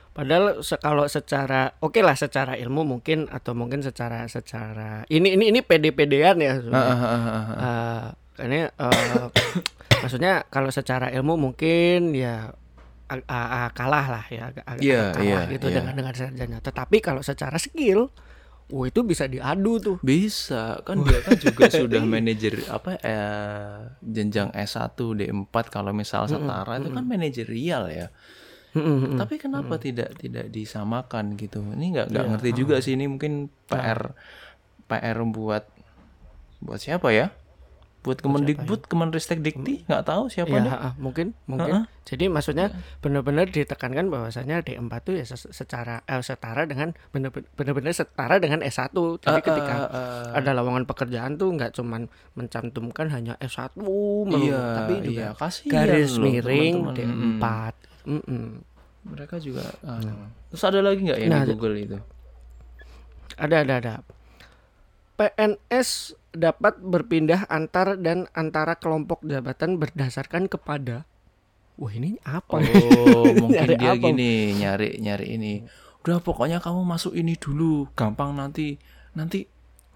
padahal 0.10 0.62
se- 0.62 0.78
kalau 0.78 1.04
secara 1.06 1.74
oke 1.80 1.98
lah 1.98 2.14
secara 2.14 2.56
ilmu 2.56 2.86
mungkin 2.86 3.26
atau 3.28 3.52
mungkin 3.52 3.80
secara 3.80 4.24
secara 4.26 5.04
ini 5.08 5.34
ini 5.34 5.50
ini 5.50 5.60
pede-pedean 5.60 6.38
ya. 6.38 6.54
Eh, 6.56 8.04
ini 8.40 8.60
eh, 8.64 9.26
maksudnya 10.00 10.48
kalau 10.48 10.70
secara 10.70 11.10
ilmu 11.10 11.36
mungkin 11.36 12.14
ya 12.14 12.54
a- 13.10 13.26
a- 13.26 13.74
kalah 13.74 14.06
lah 14.08 14.26
ya 14.30 14.54
agak 14.54 14.64
agak 14.64 14.84
Iya, 14.86 15.04
kalah 15.12 15.26
iya, 15.26 15.40
gitu 15.50 15.68
iya. 15.68 15.76
dengan 15.76 15.94
dengan 15.96 16.14
sarjana. 16.14 16.58
Tetapi 16.62 16.98
kalau 17.02 17.20
secara 17.20 17.58
skill, 17.58 18.14
wah 18.70 18.86
itu 18.86 19.02
bisa 19.02 19.26
diadu 19.26 19.82
tuh. 19.82 19.98
Bisa, 20.06 20.78
kan 20.86 21.02
dia 21.02 21.20
kan 21.26 21.36
juga 21.42 21.68
sudah 21.74 22.06
manajer 22.06 22.66
apa 22.70 23.02
eh 23.02 23.78
jenjang 24.06 24.54
S1 24.54 24.94
D4 24.96 25.56
kalau 25.74 25.92
misal 25.92 26.30
setara 26.30 26.78
itu 26.78 26.90
kan 26.94 27.06
manajerial 27.06 27.90
ya. 27.90 28.08
Mm-mm, 28.78 28.86
mm-mm. 29.02 29.18
Tapi 29.18 29.42
kenapa 29.42 29.82
tidak 29.82 30.14
tidak 30.22 30.54
disamakan 30.54 31.34
gitu? 31.34 31.66
Ini 31.66 31.86
nggak 31.90 32.08
nggak 32.14 32.26
Iya, 32.26 32.32
ngerti 32.38 32.50
juga 32.54 32.76
sih 32.86 32.94
ini 32.94 33.10
mungkin 33.10 33.50
PR 33.66 34.14
PR 34.86 35.18
buat 35.26 35.66
buat 36.62 36.78
siapa 36.78 37.10
ya? 37.10 37.34
Buat 38.00 38.24
Kemendikbud, 38.24 38.88
Kemenristek 38.88 39.40
Dikti, 39.40 39.84
nggak 39.84 40.04
tahu 40.04 40.32
siapa 40.32 40.48
Ya, 40.50 40.64
deh. 40.64 40.72
mungkin 40.96 41.36
mungkin. 41.44 41.84
Jadi 42.02 42.26
maksudnya 42.26 42.72
benar-benar 42.98 43.46
ditekankan 43.46 44.08
bahwasanya 44.08 44.62
D4 44.62 44.80
itu 45.04 45.12
ya 45.14 45.26
se- 45.26 45.52
secara 45.52 46.00
eh, 46.04 46.18
setara 46.20 46.64
dengan 46.64 46.96
benar- 47.10 47.30
benar-benar 47.54 47.92
setara 47.92 48.38
dengan 48.38 48.64
S1. 48.64 48.96
Jadi 49.20 49.30
Eh, 49.30 49.44
ketika 49.44 49.76
eh, 49.76 50.00
eh, 50.32 50.32
ada 50.34 50.52
lowongan 50.54 50.84
pekerjaan 50.86 51.36
tuh 51.36 51.52
nggak 51.52 51.76
cuman 51.76 52.08
mencantumkan 52.34 53.08
hanya 53.10 53.36
S1 53.38 53.76
melulu, 53.76 54.48
iya, 54.48 54.64
tapi 54.78 54.94
juga 55.04 55.20
iya, 55.22 55.30
kasihan 55.34 55.72
garis 55.86 56.12
loh 56.14 56.24
miring 56.26 56.76
teman-teman. 56.80 56.96
D4. 57.36 57.46
Mm-mm. 58.08 58.16
Mm-mm. 58.16 58.46
Mereka 59.06 59.36
juga. 59.38 59.64
ah. 59.82 60.00
Terus 60.50 60.64
ada 60.64 60.80
lagi 60.80 61.04
nggak 61.04 61.20
yang 61.20 61.30
Nah, 61.30 61.44
di 61.44 61.52
Google 61.52 61.76
itu? 61.78 61.98
Ada 63.36 63.56
ada 63.62 63.74
ada. 63.78 63.94
PNS 65.20 66.16
dapat 66.32 66.80
berpindah 66.80 67.44
antar 67.52 68.00
dan 68.00 68.32
antara 68.32 68.80
kelompok 68.80 69.20
jabatan 69.28 69.76
berdasarkan 69.76 70.48
kepada 70.48 71.04
Wah 71.80 71.96
ini 71.96 72.20
apa? 72.28 72.60
Oh, 72.60 73.32
mungkin 73.48 73.56
Nyari 73.56 73.76
dia 73.80 73.96
apa? 73.96 74.04
gini 74.04 74.52
nyari 74.60 75.00
nyari 75.00 75.26
ini. 75.40 75.54
Udah 76.04 76.20
pokoknya 76.20 76.60
kamu 76.60 76.84
masuk 76.84 77.16
ini 77.16 77.40
dulu, 77.40 77.88
gampang 77.96 78.36
nanti 78.36 78.76
nanti 79.16 79.48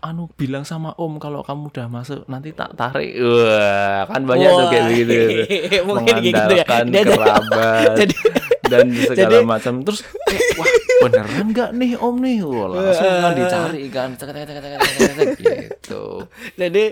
anu 0.04 0.28
bilang 0.30 0.62
sama 0.62 0.92
Om 0.94 1.16
kalau 1.16 1.42
kamu 1.42 1.72
udah 1.72 1.88
masuk 1.88 2.28
nanti 2.28 2.52
tak 2.52 2.76
tarik. 2.76 3.16
Wah, 3.16 4.04
kan 4.06 4.22
banyak 4.22 4.50
tuh 4.50 4.68
kayak 4.68 4.84
Wah, 4.84 4.92
begitu. 4.92 5.16
mungkin 5.88 6.16
gitu 6.20 6.54
ya. 6.54 6.66
Dia- 6.84 7.06
kerabat 7.08 7.88
jadi- 8.04 8.22
dan 8.64 8.86
segala 8.92 9.40
jadi- 9.40 9.48
macam. 9.48 9.74
Terus 9.82 10.04
eh, 10.28 10.40
wah 10.56 10.68
beneran 11.02 11.48
nggak 11.50 11.70
nih 11.74 11.92
Om 11.96 12.16
nih? 12.20 12.38
Wah, 12.42 12.68
langsung 12.70 13.14
kan 13.18 13.32
dicari 13.34 13.84
kan. 13.88 14.10
Gitu. 15.40 16.04
Jadi 16.56 16.84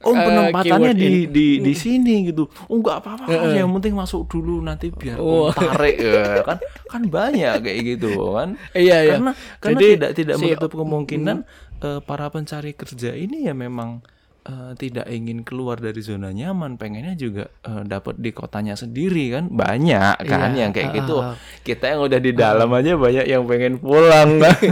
Om 0.00 0.16
eh, 0.16 0.24
penempatannya 0.24 0.92
keyword 0.92 0.96
di 0.96 1.12
di 1.28 1.46
di 1.60 1.72
sini 1.72 2.24
gitu. 2.26 2.48
Oh 2.66 2.76
enggak 2.76 3.00
apa-apa, 3.00 3.28
Om. 3.28 3.52
yang 3.52 3.68
penting 3.74 3.92
masuk 3.92 4.24
dulu 4.26 4.60
nanti 4.60 4.88
biar. 4.88 5.16
Om 5.16 5.52
tarik 5.52 5.96
ya. 5.96 6.40
kan 6.40 6.58
kan 6.88 7.02
banyak 7.04 7.56
kayak 7.60 7.78
gitu 7.86 8.10
kan. 8.32 8.56
Iya, 8.72 8.96
iya. 9.00 9.12
Karena 9.16 9.32
karena 9.60 9.76
Jadi, 9.76 9.86
tidak 9.92 10.10
tidak 10.12 10.36
si- 10.36 10.42
menutup 10.42 10.70
kemungkinan 10.72 11.38
eh, 11.82 12.00
para 12.04 12.26
pencari 12.28 12.72
kerja 12.76 13.16
ini 13.16 13.48
ya 13.48 13.54
memang 13.56 14.00
eh, 14.46 14.72
tidak 14.76 15.06
ingin 15.08 15.44
keluar 15.44 15.80
dari 15.80 16.00
zona 16.00 16.32
nyaman, 16.32 16.76
pengennya 16.76 17.16
juga 17.16 17.44
eh, 17.64 17.82
dapat 17.84 18.20
di 18.20 18.30
kotanya 18.32 18.76
sendiri 18.76 19.34
kan. 19.34 19.44
Banyak 19.52 20.24
kan 20.24 20.52
Iya, 20.54 20.68
yang 20.68 20.72
kayak 20.72 20.90
ah, 20.90 20.96
gitu. 20.96 21.16
ah, 21.20 21.26
ah. 21.32 21.36
Kita 21.64 21.84
yang 21.96 22.00
udah 22.04 22.20
di 22.20 22.32
dalam 22.32 22.68
aja 22.72 22.92
banyak 22.96 23.26
yang 23.26 23.42
pengen 23.48 23.74
pulang 23.80 24.40
kan. 24.40 24.60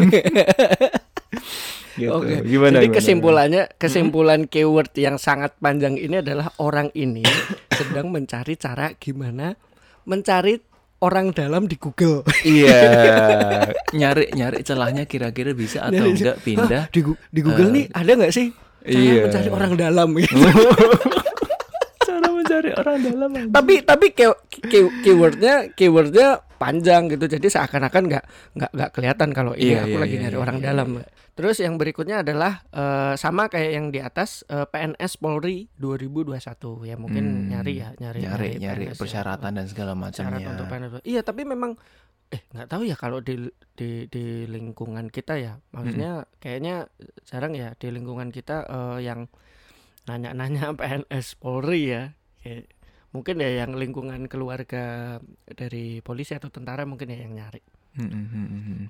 gitu. 1.98 2.14
Oke. 2.14 2.34
Gimana 2.46 2.78
Jadi 2.78 2.86
gimana? 2.88 2.96
kesimpulannya, 2.96 3.62
kesimpulan 3.76 4.40
keyword 4.46 4.94
yang 4.94 5.16
sangat 5.18 5.52
panjang 5.58 5.98
ini 5.98 6.22
adalah 6.22 6.54
orang 6.62 6.94
ini 6.94 7.26
sedang 7.78 8.14
mencari 8.14 8.54
cara 8.54 8.94
gimana 8.96 9.58
mencari 10.08 10.56
orang 10.98 11.30
dalam 11.30 11.64
di 11.64 11.76
Google. 11.76 12.26
Iya, 12.40 12.78
nyari 13.98 14.30
nyari 14.32 14.58
celahnya 14.60 15.04
kira-kira 15.04 15.52
bisa 15.52 15.84
atau 15.84 15.94
Nyari- 15.94 16.12
enggak 16.12 16.36
pindah. 16.40 16.84
di, 16.88 17.00
di 17.28 17.40
Google 17.40 17.68
Eh, 17.68 17.72
nih 17.72 17.84
ada 17.92 18.10
nggak 18.14 18.32
sih 18.32 18.46
cara 18.80 18.94
iya. 18.96 19.22
mencari 19.24 19.48
orang 19.48 19.72
dalam 19.74 20.08
gitu. 20.16 20.34
Cara 22.00 22.28
mencari 22.30 22.70
orang 22.72 22.96
dalam. 22.98 23.30
tapi 23.52 23.74
tapi 23.82 24.06
key- 24.10 24.40
key- 24.62 24.94
keywordnya 25.02 25.70
keywordnya 25.70 26.40
panjang 26.58 27.06
gitu. 27.08 27.24
Jadi 27.24 27.46
seakan-akan 27.46 28.02
nggak 28.04 28.24
nggak 28.52 28.70
nggak 28.74 28.90
kelihatan 28.92 29.30
kalau 29.30 29.54
ini 29.54 29.72
Iya, 29.72 29.80
aku 29.80 29.94
iya, 29.94 30.02
lagi 30.02 30.12
iya, 30.12 30.22
nyari 30.26 30.36
iya, 30.36 30.42
orang 30.42 30.58
iya, 30.58 30.66
dalam. 30.66 30.88
Iya. 30.98 31.06
terus 31.32 31.56
yang 31.58 31.78
berikutnya 31.78 32.16
adalah 32.20 32.66
eh, 32.68 33.14
sama 33.14 33.46
kayak 33.46 33.70
yang 33.70 33.86
di 33.88 34.02
atas 34.02 34.42
eh, 34.44 34.66
PNS 34.66 35.12
Polri 35.16 35.70
2021 35.78 36.34
ya 36.84 36.98
mungkin 36.98 37.24
Hmm, 37.24 37.46
nyari 37.48 37.78
ya 37.78 37.88
nyari 37.94 38.18
nyari 38.20 38.50
nyari 38.58 38.84
PNS 38.84 38.90
ya. 38.90 38.98
persyaratan 38.98 39.50
dan 39.54 39.66
segala 39.66 39.94
macamnya. 39.94 40.42
untuk 40.44 40.66
PNS 40.66 40.92
iya 41.04 41.22
tapi 41.22 41.46
memang 41.46 41.78
eh 42.28 42.42
nggak 42.44 42.68
tahu 42.68 42.82
ya 42.84 42.92
kalau 42.92 43.22
di 43.22 43.38
di 43.72 44.04
di 44.04 44.24
lingkungan 44.44 45.08
kita 45.08 45.38
ya. 45.38 45.62
Maksudnya 45.70 46.26
kayaknya 46.36 46.90
jarang 47.22 47.54
ya 47.54 47.72
di 47.72 47.88
lingkungan 47.88 48.28
kita 48.28 48.66
eh, 48.66 48.98
yang 49.00 49.30
nanya-nanya 50.04 50.74
PNS 50.78 51.38
Polri 51.38 51.88
ya. 51.88 52.02
Kayak, 52.38 52.66
mungkin 53.18 53.36
ya 53.36 53.50
yang 53.58 53.74
lingkungan 53.74 54.24
keluarga 54.24 55.18
dari 55.44 55.98
polisi 56.00 56.32
atau 56.32 56.46
tentara 56.48 56.82
mungkin 56.82 57.08
ya 57.08 57.18
yang 57.18 57.34
nyari 57.34 57.58
Hmm, 57.90 58.06
hmm, 58.06 58.28
hmm, 58.30 58.82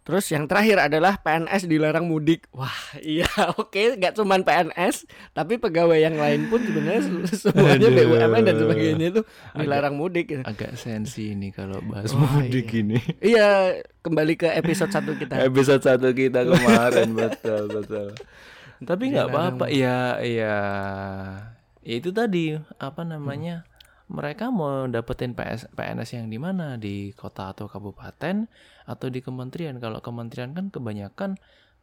terus 0.00 0.26
yang 0.26 0.44
terakhir 0.44 0.82
adalah 0.82 1.16
PNS 1.16 1.64
dilarang 1.64 2.02
mudik 2.02 2.50
wah 2.50 2.72
iya 3.04 3.28
oke 3.54 3.94
nggak 3.94 4.12
cuman 4.12 4.42
PNS 4.42 5.06
tapi 5.30 5.54
pegawai 5.54 5.94
yang 5.94 6.16
lain 6.16 6.48
pun 6.48 6.58
sebenarnya 6.58 7.02
se- 7.28 7.38
semuanya 7.46 7.86
Aduh. 7.86 8.10
BUMN 8.10 8.42
dan 8.42 8.56
sebagainya 8.58 9.06
itu 9.08 9.22
dilarang 9.54 9.94
mudik 9.94 10.26
gitu. 10.28 10.42
Agak 10.42 10.74
sensi 10.74 11.30
ini 11.30 11.52
kalau 11.52 11.78
bahas 11.84 12.10
Oh, 12.10 12.18
mudik 12.18 12.66
iya. 12.66 12.80
ini. 12.80 12.98
Iya, 13.20 13.48
kembali 14.00 14.34
ke 14.34 14.48
episode 14.50 14.90
satu 14.90 15.14
kita. 15.14 15.36
Episode 15.46 15.82
satu 15.84 16.10
kita 16.10 16.42
kemarin 16.42 17.08
betul 17.12 17.70
betul. 17.70 18.08
Tapi 18.80 19.04
nggak 19.06 19.28
apa-apa 19.28 19.68
ya 19.68 20.18
ya 20.18 20.56
ya 21.80 21.94
itu 21.96 22.10
tadi 22.10 22.52
apa 22.76 23.02
namanya 23.02 23.64
mereka 24.06 24.50
mau 24.50 24.84
dapetin 24.86 25.32
PS, 25.32 25.70
PNS 25.70 26.10
yang 26.14 26.26
di 26.26 26.36
mana 26.36 26.74
di 26.74 27.10
kota 27.12 27.50
atau 27.50 27.66
kabupaten 27.66 28.50
atau 28.84 29.06
di 29.06 29.20
kementerian 29.20 29.78
kalau 29.78 29.98
kementerian 29.98 30.50
kan 30.50 30.66
kebanyakan 30.66 31.38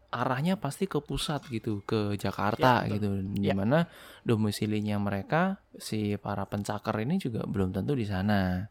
arahnya 0.10 0.56
pasti 0.56 0.86
ke 0.86 1.00
pusat 1.00 1.44
gitu 1.48 1.84
ke 1.84 2.16
Jakarta 2.16 2.84
Ya, 2.84 2.92
betul. 2.92 3.24
gitu 3.24 3.40
di 3.40 3.50
mana 3.50 3.88
domisilinya 4.24 4.96
mereka 4.98 5.60
si 5.74 6.16
para 6.16 6.44
pencakar 6.44 7.00
ini 7.00 7.16
juga 7.18 7.44
belum 7.44 7.72
tentu 7.72 7.92
di 7.92 8.04
sana 8.04 8.68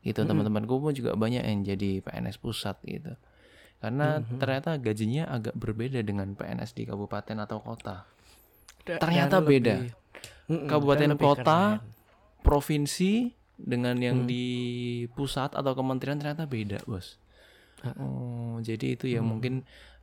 gitu 0.00 0.22
Mm-mm. 0.22 0.30
teman-temanku 0.42 0.78
pun 0.78 0.90
juga 0.90 1.14
banyak 1.14 1.42
yang 1.42 1.62
jadi 1.64 2.02
PNS 2.02 2.38
pusat 2.38 2.78
gitu 2.82 3.14
karena 3.78 4.18
Mhm. 4.20 4.38
ternyata 4.38 4.70
gajinya 4.76 5.26
agak 5.28 5.54
berbeda 5.54 5.98
dengan 6.00 6.32
PNS 6.32 6.70
di 6.72 6.82
kabupaten 6.84 7.34
atau 7.36 7.58
kota 7.58 8.06
Da- 8.82 8.98
ternyata 8.98 9.38
beda. 9.38 9.74
lebih- 9.78 9.94
Mm-mm, 10.44 10.66
Kabupaten 10.66 11.00
dan 11.04 11.14
lebih 11.14 11.24
kota, 11.24 11.60
keren. 11.78 11.90
provinsi 12.40 13.12
dengan 13.54 13.94
yang 13.96 14.24
Hmm. 14.24 14.28
di 14.28 14.44
pusat 15.10 15.52
atau 15.52 15.72
kementerian 15.72 16.16
ternyata 16.16 16.44
beda 16.44 16.82
bos 16.82 17.18
Ah. 17.80 17.94
oh 17.98 18.56
jadi 18.58 18.94
itu 18.94 19.06
ya 19.06 19.18
Hmm. 19.18 19.28
mungkin 19.28 19.54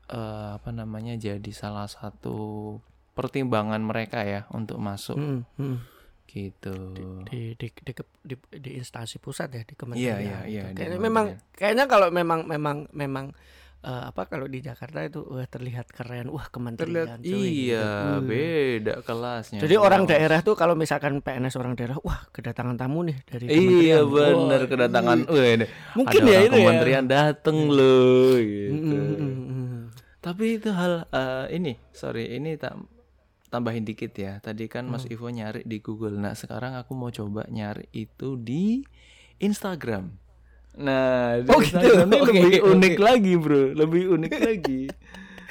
eh, 0.05 0.49
apa 0.53 0.69
namanya 0.69 1.13
jadi 1.13 1.51
salah 1.51 1.85
satu 1.85 2.75
pertimbangan 3.13 3.79
mereka 3.79 4.23
ya 4.23 4.47
untuk 4.49 4.75
masuk 4.77 5.15
Mm-mm, 5.15 5.43
mm. 5.55 5.77
gitu. 6.25 6.75
di 7.23 7.53
di 7.53 7.67
di, 7.69 7.91
ke- 7.91 8.17
di, 8.19 8.35
di 8.53 8.71
instansi 8.75 9.17
pusat 9.17 9.49
ya 9.49 9.61
di 9.61 9.73
kementerian. 9.73 10.17
Iya, 10.17 10.17
iya, 10.17 10.39
gitu. 10.39 10.49
iya, 10.49 10.63
di 10.65 10.75
Kayaknya 10.75 10.99
memang 10.99 11.25
kayaknya 11.51 11.85
kalau 11.85 12.07
memang 12.09 12.39
memang 12.45 12.77
memang 12.91 13.25
eh, 13.79 14.03
apa 14.05 14.25
kalau 14.25 14.45
di 14.45 14.59
Jakarta 14.59 14.99
itu 15.01 15.23
wah 15.23 15.43
terlihat 15.43 15.87
keren, 15.87 16.27
wah 16.27 16.45
kementerian. 16.45 17.15
Terlihat 17.15 17.19
cuy, 17.21 17.31
gitu. 17.31 17.71
iya 17.71 17.87
Wih. 18.15 18.21
beda 18.21 18.93
kelasnya. 19.01 19.59
Jadi 19.59 19.75
orang 19.75 20.03
Wow. 20.03 20.09
daerah 20.09 20.39
tuh 20.39 20.53
kalau 20.53 20.73
misalkan 20.73 21.19
PNS 21.19 21.55
orang 21.55 21.73
daerah, 21.73 21.95
wah 21.99 22.27
kedatangan 22.29 22.75
tamu 22.75 23.03
nih 23.03 23.17
dari 23.23 23.45
Iya 23.45 23.55
kementerian. 24.03 24.03
bener 24.05 24.59
Wah, 24.59 24.67
kedatangan. 24.67 25.17
Wih, 25.25 25.47
ini 25.53 25.65
Mungkin 25.93 26.19
ada 26.19 26.27
ya 26.27 26.33
orang 26.33 26.43
itu 26.43 26.51
ya. 26.51 26.59
kementerian 26.61 27.05
dateng 27.05 27.57
loh 27.67 28.35
gitu. 28.35 28.95
Mm, 28.95 29.15
mm, 29.15 29.15
mm, 29.15 29.47
mm. 29.49 29.81
Tapi 30.19 30.45
itu 30.53 30.69
hal 30.69 30.93
eh, 31.07 31.45
ini, 31.53 31.73
sorry 31.89 32.35
ini 32.35 32.53
tak 32.53 32.75
tambahin 33.47 33.81
dikit 33.81 34.11
ya. 34.13 34.37
Tadi 34.37 34.67
kan 34.67 34.85
Mas 34.85 35.01
Hmm. 35.01 35.13
Ivo 35.15 35.25
nyari 35.25 35.63
di 35.63 35.79
Google. 35.79 36.13
Nah 36.13 36.35
sekarang 36.35 36.75
aku 36.75 36.91
mau 36.91 37.07
coba 37.09 37.47
nyari 37.47 37.87
itu 37.89 38.35
di 38.35 38.83
Instagram. 39.37 40.11
Nah 40.75 41.41
Oh, 41.45 41.59
gitu. 41.59 41.81
Oke, 41.81 42.29
lebih 42.29 42.61
oke. 42.61 42.71
unik 42.71 42.95
lagi 42.97 43.33
bro, 43.35 43.73
lebih 43.73 44.03
unik 44.11 44.33
lagi. 44.47 44.81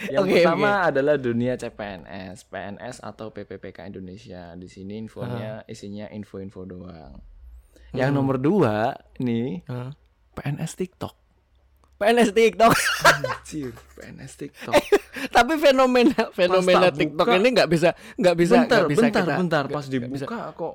Yang 0.04 0.22
Oke, 0.22 0.32
pertama 0.38 0.86
adalah 0.86 1.18
dunia 1.18 1.54
CPNS, 1.54 2.46
PNS 2.46 3.02
atau 3.02 3.28
PPPK 3.28 3.88
Indonesia. 3.88 4.54
Di 4.54 4.66
sini 4.66 4.94
infonya 4.96 5.66
isinya 5.66 6.06
info-info 6.06 6.62
doang. 6.64 7.18
Yang 7.90 8.10
nomor 8.12 8.36
dua 8.36 8.94
nih 9.18 9.66
Hah? 9.66 9.90
PNS 10.34 10.76
TikTok. 10.76 11.14
PNS 11.98 12.30
TikTok. 12.30 12.70
Anjir, 13.02 13.74
PNS 13.96 14.32
TikTok. 14.38 14.74
Tapi 15.28 15.58
fenomena 15.58 16.30
fenomena 16.30 16.94
TikTok 16.94 17.26
buka- 17.26 17.34
ini 17.34 17.48
nggak 17.50 17.66
bisa 17.66 17.90
nggak 18.14 18.36
bisa 18.38 18.54
bentar, 18.54 18.78
nggak 18.78 18.86
bisa 18.88 19.02
bentar, 19.02 19.22
kita- 19.24 19.34
bentar. 19.36 19.64
Pas 19.66 19.82
bisa. 19.82 19.92
dibuka 19.92 20.38
kok, 20.54 20.74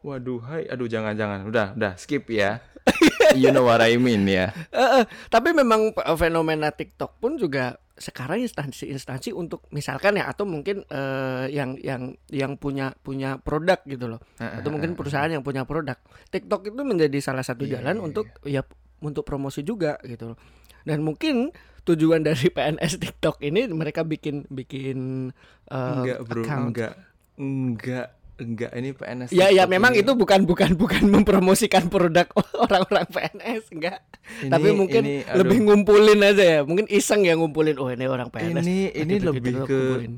waduh, 0.00 0.38
hai, 0.46 0.62
aduh, 0.64 0.86
jangan, 0.86 1.10
jangan, 1.12 1.42
udah, 1.42 1.74
udah, 1.74 1.92
skip 1.96 2.22
ya. 2.30 2.62
you 3.40 3.50
know 3.50 3.66
what 3.66 3.82
I 3.82 3.96
mean 4.00 4.26
ya. 4.26 4.50
Eh, 4.70 5.02
eh, 5.02 5.04
tapi 5.28 5.54
memang 5.54 5.94
eh, 5.94 6.16
fenomena 6.18 6.70
TikTok 6.74 7.20
pun 7.20 7.36
juga 7.36 7.78
sekarang 8.00 8.40
instansi-instansi 8.40 9.36
untuk 9.36 9.68
misalkan 9.76 10.16
ya 10.16 10.24
atau 10.32 10.48
mungkin 10.48 10.88
eh, 10.88 11.52
yang 11.52 11.76
yang 11.84 12.16
yang 12.32 12.56
punya 12.56 12.96
punya 13.04 13.36
produk 13.36 13.76
gitu 13.84 14.08
loh. 14.08 14.20
Atau 14.40 14.72
mungkin 14.72 14.96
perusahaan 14.96 15.28
yang 15.28 15.44
punya 15.44 15.68
produk. 15.68 16.00
TikTok 16.32 16.72
itu 16.72 16.80
menjadi 16.80 17.18
salah 17.20 17.44
satu 17.44 17.68
Iya, 17.68 17.78
jalan 17.84 18.00
iya, 18.00 18.02
untuk 18.02 18.26
ya 18.48 18.62
untuk 19.04 19.28
promosi 19.28 19.60
juga 19.60 20.00
gitu 20.04 20.32
loh. 20.32 20.38
Dan 20.80 21.04
mungkin 21.04 21.52
tujuan 21.84 22.24
dari 22.24 22.48
PNS 22.56 23.00
TikTok 23.00 23.40
ini 23.44 23.68
mereka 23.68 24.04
bikin 24.04 24.48
bikin 24.48 25.28
eh, 25.68 25.76
enggak, 25.76 26.18
bro, 26.24 26.40
account. 26.40 26.66
enggak, 26.72 26.94
enggak, 27.36 28.06
enggak. 28.40 28.70
Ini 28.72 28.90
PNS. 28.90 29.28
Ya 29.30 29.48
ya 29.48 29.64
memang 29.64 29.92
ini- 29.92 30.00
itu 30.00 30.12
bukan 30.12 30.42
bukan 30.42 30.74
bukan 30.74 31.04
mempromosikan 31.06 31.86
produk 31.86 32.24
orang-orang 32.64 33.06
PNS 33.06 33.68
enggak. 33.70 34.00
Ini- 34.40 34.48
Tapi 34.48 34.68
mungkin 34.72 35.02
ini, 35.02 35.14
aduh. 35.22 35.36
lebih 35.40 35.58
ngumpulin 35.62 36.20
aja 36.20 36.42
ya. 36.42 36.60
Mungkin 36.62 36.88
iseng 36.88 37.22
ya 37.22 37.34
ngumpulin 37.34 37.76
oh 37.76 37.86
ini 37.86 38.04
orang 38.04 38.28
PNS. 38.28 38.62
Ini- 38.62 38.90
ini 38.96 39.14
lebih 39.16 39.62
ke- 39.62 39.68
kumpulin. 39.68 40.12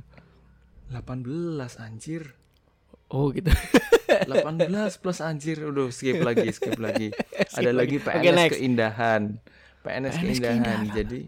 18 0.89 1.03
anjir. 1.79 2.37
Oh 3.09 3.29
gitu. 3.29 3.53
18 4.29 4.69
plus 4.95 5.19
anjir 5.21 5.57
udah 5.63 5.89
skip 5.89 6.21
lagi 6.21 6.49
skip 6.51 6.77
lagi 6.77 7.17
ada 7.57 7.73
lagi 7.73 7.97
PNS 7.97 8.35
next. 8.35 8.53
keindahan 8.55 9.23
PNS, 9.81 10.15
PNS 10.15 10.21
keindahan. 10.21 10.61
keindahan. 10.61 10.81
jadi 10.93 11.21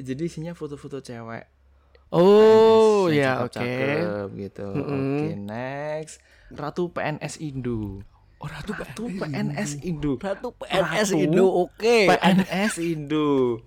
jadi 0.00 0.22
isinya 0.24 0.52
foto-foto 0.52 0.98
cewek 0.98 1.44
Oh 2.08 2.91
ya 3.10 3.42
oke. 3.42 3.56
cakep-cakep 3.56 4.28
gitu 4.38 4.66
Mm-mm. 4.70 4.92
oke 4.92 5.28
next 5.40 6.14
Ratu 6.52 6.92
PNS 6.92 7.40
Indo 7.40 8.04
Oh 8.36 8.46
Ratu 8.46 8.74
Ratu 8.74 9.08
PNS 9.08 9.80
Indo 9.80 10.18
Ratu 10.18 10.52
PNS 10.52 11.08
Indo 11.16 11.46
oke. 11.48 11.96
PNS 12.06 12.72
Indo 12.78 13.62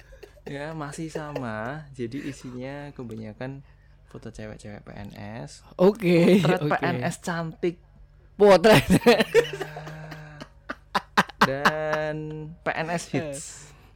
ya 0.46 0.72
masih 0.72 1.10
sama 1.10 1.90
jadi 1.92 2.22
isinya 2.22 2.94
kebanyakan 2.94 3.66
foto 4.06 4.30
cewek-cewek 4.30 4.86
PNS 4.86 5.66
Oke. 5.76 6.40
Potret 6.40 6.62
oke. 6.62 6.72
PNS 6.78 7.16
cantik 7.20 7.76
Potret. 8.38 8.86
dan 11.42 12.16
PNS 12.62 13.04
hits 13.10 13.42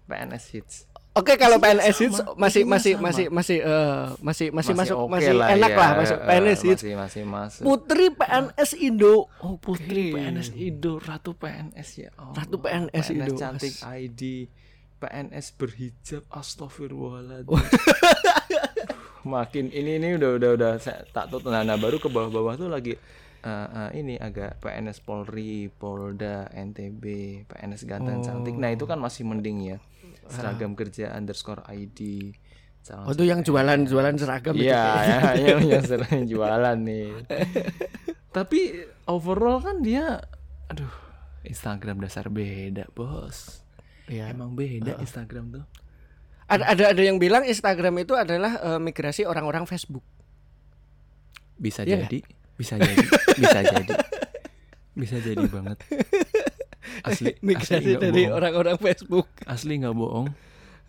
PNS 0.05 0.45
hits 0.51 0.88
Oke 1.17 1.41
kalau 1.41 1.57
Isinya 1.57 1.73
PNS 1.73 1.95
sama, 1.97 2.01
hits 2.05 2.19
masih 2.37 2.63
masih 2.69 2.93
sama. 2.93 3.03
masih 3.09 3.25
masih 3.33 3.57
eh, 3.65 4.05
masih 4.21 4.47
masih 4.53 4.73
masuk 4.77 4.97
oke 5.01 5.11
masih 5.17 5.33
enak 5.33 5.71
ya, 5.73 5.77
lah 5.81 5.91
masuk 5.97 6.19
eh, 6.21 6.27
PNS 6.29 6.59
hits. 6.61 6.81
masih 6.85 6.95
masih 6.95 7.23
masuk 7.25 7.63
Putri 7.65 8.05
PNS 8.13 8.71
Indo. 8.77 9.15
oh 9.41 9.55
putri 9.57 10.13
Oke. 10.13 10.21
PNS 10.21 10.49
Indo 10.53 10.93
ratu 11.01 11.31
PNS 11.33 11.89
ya 11.97 12.09
Allah. 12.13 12.35
Ratu 12.37 12.55
PNS 12.61 13.05
Indo. 13.09 13.33
cantik. 13.41 13.73
ID 13.81 14.21
PNS 14.99 15.47
berhijab 15.57 16.23
astagfirullahaladzim 16.29 17.57
makin 19.27 19.73
ini 19.73 19.99
ini 19.99 20.15
udah 20.15 20.29
udah 20.39 20.49
udah 20.55 20.71
saya 20.79 21.03
tak 21.11 21.27
tutup 21.31 21.51
nah, 21.51 21.63
nah 21.65 21.75
baru 21.75 21.99
ke 21.99 22.07
bawah-bawah 22.07 22.55
tuh 22.55 22.69
lagi 22.71 22.95
eh, 23.43 23.67
eh, 23.67 23.89
ini 23.99 24.15
agak 24.15 24.59
PNS 24.63 25.03
Polri 25.03 25.67
Polda 25.71 26.47
NTB 26.51 27.03
PNS 27.47 27.83
ganteng 27.83 28.23
cantik 28.23 28.55
nah 28.55 28.71
itu 28.71 28.87
kan 28.87 28.99
masih 28.99 29.27
mending 29.27 29.75
ya 29.75 29.77
seragam 30.29 30.77
kerja 30.77 31.11
underscore 31.17 31.65
ID 31.67 32.31
calon 32.89 33.05
Oh 33.05 33.13
itu 33.13 33.23
yang 33.27 33.41
jualan 33.43 33.79
jualan 33.85 34.15
seragam. 34.17 34.55
Iya, 34.55 34.83
ya, 35.03 35.19
yang 35.53 35.61
yang 35.67 35.83
sering 35.83 36.25
jualan 36.25 36.77
nih. 36.79 37.11
Tapi 38.35 38.59
overall 39.09 39.59
kan 39.59 39.81
dia, 39.81 40.21
aduh, 40.69 40.89
Instagram 41.45 42.01
dasar 42.01 42.29
beda 42.29 42.87
bos. 42.93 43.61
Iya. 44.09 44.33
Emang 44.33 44.57
beda 44.57 44.97
Instagram 45.01 45.53
tuh. 45.53 45.65
Ada 46.49 46.65
ada 46.73 46.83
ada 46.97 47.01
yang 47.05 47.21
bilang 47.21 47.45
Instagram 47.45 48.01
itu 48.01 48.17
adalah 48.17 48.57
eh, 48.57 48.79
migrasi 48.81 49.25
orang-orang 49.25 49.69
Facebook. 49.69 50.01
Bisa 51.59 51.85
Iya 51.85 52.07
jadi, 52.07 52.19
bisa 52.57 52.79
jadi, 52.79 53.05
bisa 53.37 53.59
jadi, 53.61 53.93
bisa 55.01 55.17
jadi 55.21 55.45
banget. 55.45 55.77
Asli, 57.05 57.33
asli 57.35 57.45
migrasi 57.45 57.91
nggak 57.95 58.01
dari 58.01 58.23
orang-orang 58.27 58.77
Facebook. 58.79 59.27
Asli 59.45 59.73
nggak 59.79 59.95
bohong. 59.95 60.27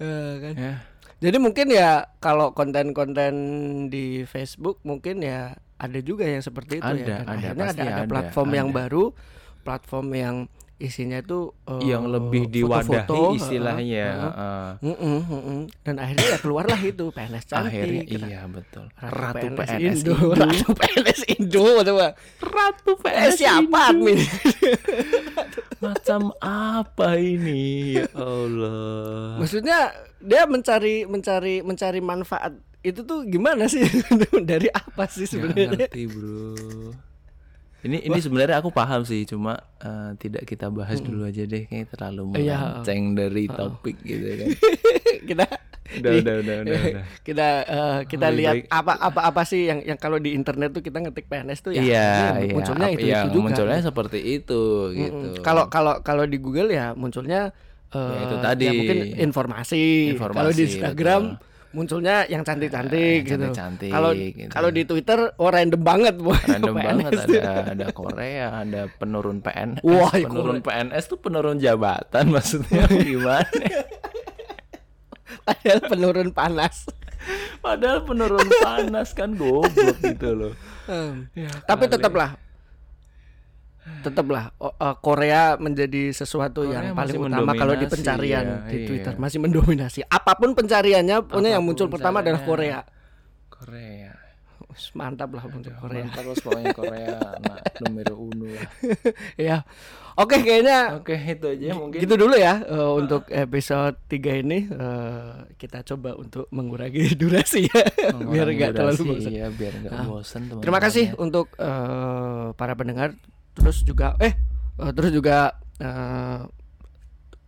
Eh, 0.01 0.33
kan. 0.41 0.55
Ya, 0.57 0.75
Jadi 1.21 1.37
mungkin 1.37 1.67
ya 1.69 2.09
kalau 2.19 2.57
konten-konten 2.57 3.33
di 3.93 4.25
Facebook 4.25 4.81
mungkin 4.89 5.21
ya 5.21 5.53
ada 5.81 5.99
juga 6.01 6.25
yang 6.29 6.45
seperti 6.45 6.81
itu 6.81 6.85
Ada, 6.85 6.97
ya. 6.97 7.07
Dan 7.07 7.21
ada, 7.21 7.33
akhirnya 7.37 7.69
ada, 7.69 7.83
ada 7.85 7.93
ada, 8.05 8.09
platform 8.09 8.51
yang 8.57 8.69
ada. 8.73 8.77
baru, 8.85 9.05
platform 9.65 10.07
yang 10.17 10.37
isinya 10.81 11.21
itu 11.21 11.53
eh, 11.69 11.93
yang 11.93 12.09
lebih 12.09 12.49
foto-foto, 12.49 12.89
diwadahi 12.89 13.21
heeh, 13.21 13.37
istilahnya. 13.37 14.07
heeh. 14.09 14.33
heeh. 14.33 14.69
Mm-mm, 14.81 15.19
mm-mm. 15.29 15.61
Dan 15.85 15.95
akhirnya 16.01 16.27
ya 16.33 16.39
keluarlah 16.41 16.81
itu 16.81 17.05
PNS 17.13 17.45
cantik. 17.45 17.69
Akhirnya 17.69 18.03
gitu. 18.09 18.25
iya 18.25 18.41
betul. 18.49 18.85
Ratu, 18.97 19.47
PNS, 19.53 19.59
PNS, 19.61 20.01
Indo, 20.01 20.15
Indo. 20.17 20.33
Ratu 20.41 20.69
PNS 20.73 21.21
Indo, 21.37 21.65
coba. 21.85 22.07
Ratu 22.41 22.91
Eh, 22.91 23.03
PNS 23.05 23.33
siapa 23.37 23.79
admin? 23.93 24.19
Macam 25.85 26.21
apa 26.41 27.09
ini? 27.17 27.97
Ya 28.01 28.09
Allah. 28.17 29.37
Maksudnya 29.41 29.93
dia 30.21 30.45
mencari 30.49 31.05
mencari 31.05 31.61
mencari 31.61 32.01
manfaat 32.01 32.53
itu 32.81 33.05
tuh 33.05 33.29
gimana 33.29 33.69
sih 33.69 33.85
dari 34.51 34.73
apa 34.73 35.05
sih 35.05 35.29
sebenarnya? 35.29 35.89
ngerti 35.93 36.05
bro. 36.09 37.10
Ini 37.81 37.97
ini 38.03 38.19
sebenarnya 38.19 38.59
aku 38.59 38.69
paham 38.71 39.03
sih, 39.03 39.25
cuma 39.25 39.55
eh, 39.77 40.11
tidak 40.17 40.45
kita 40.45 40.69
bahas 40.69 40.99
dulu 40.99 41.25
aja 41.25 41.43
deh, 41.43 41.65
kayak 41.65 41.89
terlalu 41.91 42.37
Iya. 42.39 42.59
melenceng 42.83 43.03
dari 43.15 43.45
topik 43.47 43.97
gitu 43.99 44.27
kan. 44.35 44.49
kita 45.31 45.47
Udah, 45.91 46.13
udah, 46.15 46.35
udah, 46.39 46.57
udah, 46.63 46.81
udah. 46.87 47.05
kita 47.21 47.47
eh, 47.65 47.99
kita 48.07 48.27
Lebih 48.29 48.39
lihat 48.39 48.55
baik- 48.57 48.69
apa 48.71 48.93
apa 48.97 49.21
apa 49.27 49.43
sih 49.43 49.67
yang 49.67 49.83
yang 49.83 49.97
kalau 49.97 50.17
di 50.17 50.31
internet 50.31 50.71
tuh 50.71 50.81
kita 50.81 51.01
ngetik 51.01 51.27
PNS 51.27 51.59
tuh 51.61 51.73
ya 51.73 51.83
Iya, 51.83 52.11
ini 52.37 52.47
iya. 52.47 52.55
munculnya 52.55 52.89
itu 52.89 53.03
iya, 53.03 53.19
itu 53.19 53.29
juga. 53.33 53.43
munculnya 53.43 53.79
seperti 53.83 54.19
itu 54.23 54.63
gitu. 54.93 55.27
Kalau 55.41 55.67
kalau 55.67 55.99
kalau 56.01 56.25
di 56.25 56.39
Google 56.39 56.71
ya 56.71 56.95
munculnya 56.95 57.51
eh, 57.91 57.99
Ya, 57.99 58.19
itu 58.23 58.37
tadi. 58.39 58.65
ya 58.65 58.73
mungkin 58.73 58.99
informasi. 59.19 59.83
Informasi, 60.15 60.39
Kalau 60.39 60.53
di 60.53 60.63
Instagram 60.65 61.23
betul. 61.27 61.49
Munculnya 61.71 62.27
yang 62.27 62.43
cantik-cantik 62.43 63.23
gitu. 63.23 63.39
cantik-cantik 63.39 63.91
Kalau 63.95 64.11
gitu. 64.11 64.51
kalau 64.51 64.71
di 64.75 64.83
Twitter 64.83 65.31
oh 65.39 65.51
random 65.51 65.79
banget 65.79 66.19
boy. 66.19 66.35
random 66.35 66.75
PNS. 66.79 66.87
banget 66.91 67.13
ada 67.15 67.43
ada 67.71 67.87
Korea, 67.95 68.47
ada 68.67 68.81
penurun 68.91 69.39
PNS. 69.39 69.83
Wah, 69.87 70.11
penurun 70.11 70.59
Korea. 70.59 70.67
PNS 70.67 71.05
tuh 71.07 71.19
penurun 71.23 71.59
jabatan 71.63 72.25
maksudnya 72.35 72.91
gimana? 72.91 73.47
Padahal 75.47 75.81
penurun 75.87 76.31
panas. 76.31 76.77
Padahal 77.61 78.01
penurun 78.03 78.49
panas 78.59 79.09
kan 79.13 79.37
goblok 79.37 79.99
gitu 80.03 80.31
loh. 80.35 80.53
Hmm. 80.91 81.31
Ya, 81.39 81.53
Tapi 81.65 81.87
tetaplah 81.87 82.35
tetaplah 84.01 84.55
eh, 84.57 84.97
Korea 85.05 85.57
menjadi 85.61 86.15
sesuatu 86.15 86.65
Korea 86.65 86.91
yang 86.91 86.97
paling 86.97 87.19
utama 87.21 87.53
kalau 87.53 87.75
di 87.77 87.87
pencarian 87.87 88.45
ya, 88.45 88.59
di 88.69 88.77
iya. 88.83 88.87
Twitter 88.89 89.15
masih 89.21 89.39
mendominasi. 89.43 90.01
Apa 90.09 90.37
pun 90.41 90.57
pencariannya, 90.57 91.27
pokoknya 91.29 91.51
yang 91.59 91.65
muncul 91.65 91.87
pertama 91.93 92.25
adalah 92.25 92.41
Korea. 92.43 92.81
Korea. 93.51 94.13
mantap 94.95 95.35
lah 95.35 95.45
untuk 95.51 95.75
Korea. 95.77 96.07
Mantap 96.09 96.25
terus 96.25 96.39
pokoknya 96.41 96.73
Korea 96.73 97.17
anak 97.43 97.59
nomor 97.85 98.09
uno 98.17 98.47
lah. 98.49 98.69
ya. 99.51 99.57
Oke, 100.21 100.43
kayaknya 100.45 101.01
Oke, 101.01 101.17
itu 101.17 101.47
aja 101.49 101.73
mungkin. 101.73 101.99
gitu 102.03 102.15
dulu 102.19 102.37
ya 102.37 102.61
eh, 102.61 102.91
untuk 102.93 103.25
episode 103.33 103.97
3 104.11 104.43
ini 104.45 104.69
eh, 104.69 105.33
kita 105.57 105.81
coba 105.87 106.13
untuk 106.19 106.45
mengurangi 106.53 107.15
durasi 107.21 107.67
ya 107.67 107.83
biar 107.89 108.15
Mengurangi 108.15 108.57
nggak 108.61 108.73
terlalu 108.77 109.03
bosan. 109.17 109.31
Iya, 109.33 109.47
biar 109.49 109.73
nggak 109.81 109.93
Nah, 109.93 110.07
bosan 110.07 110.43
teman. 110.49 110.63
Terima 110.63 110.81
kasih 110.81 111.05
untuk 111.17 111.47
eh, 111.57 112.47
para 112.55 112.73
pendengar 112.77 113.17
terus 113.61 113.79
juga 113.83 114.17
eh 114.19 114.33
eh, 114.75 114.91
terus 114.91 115.13
juga 115.13 115.37
eh, 115.77 116.41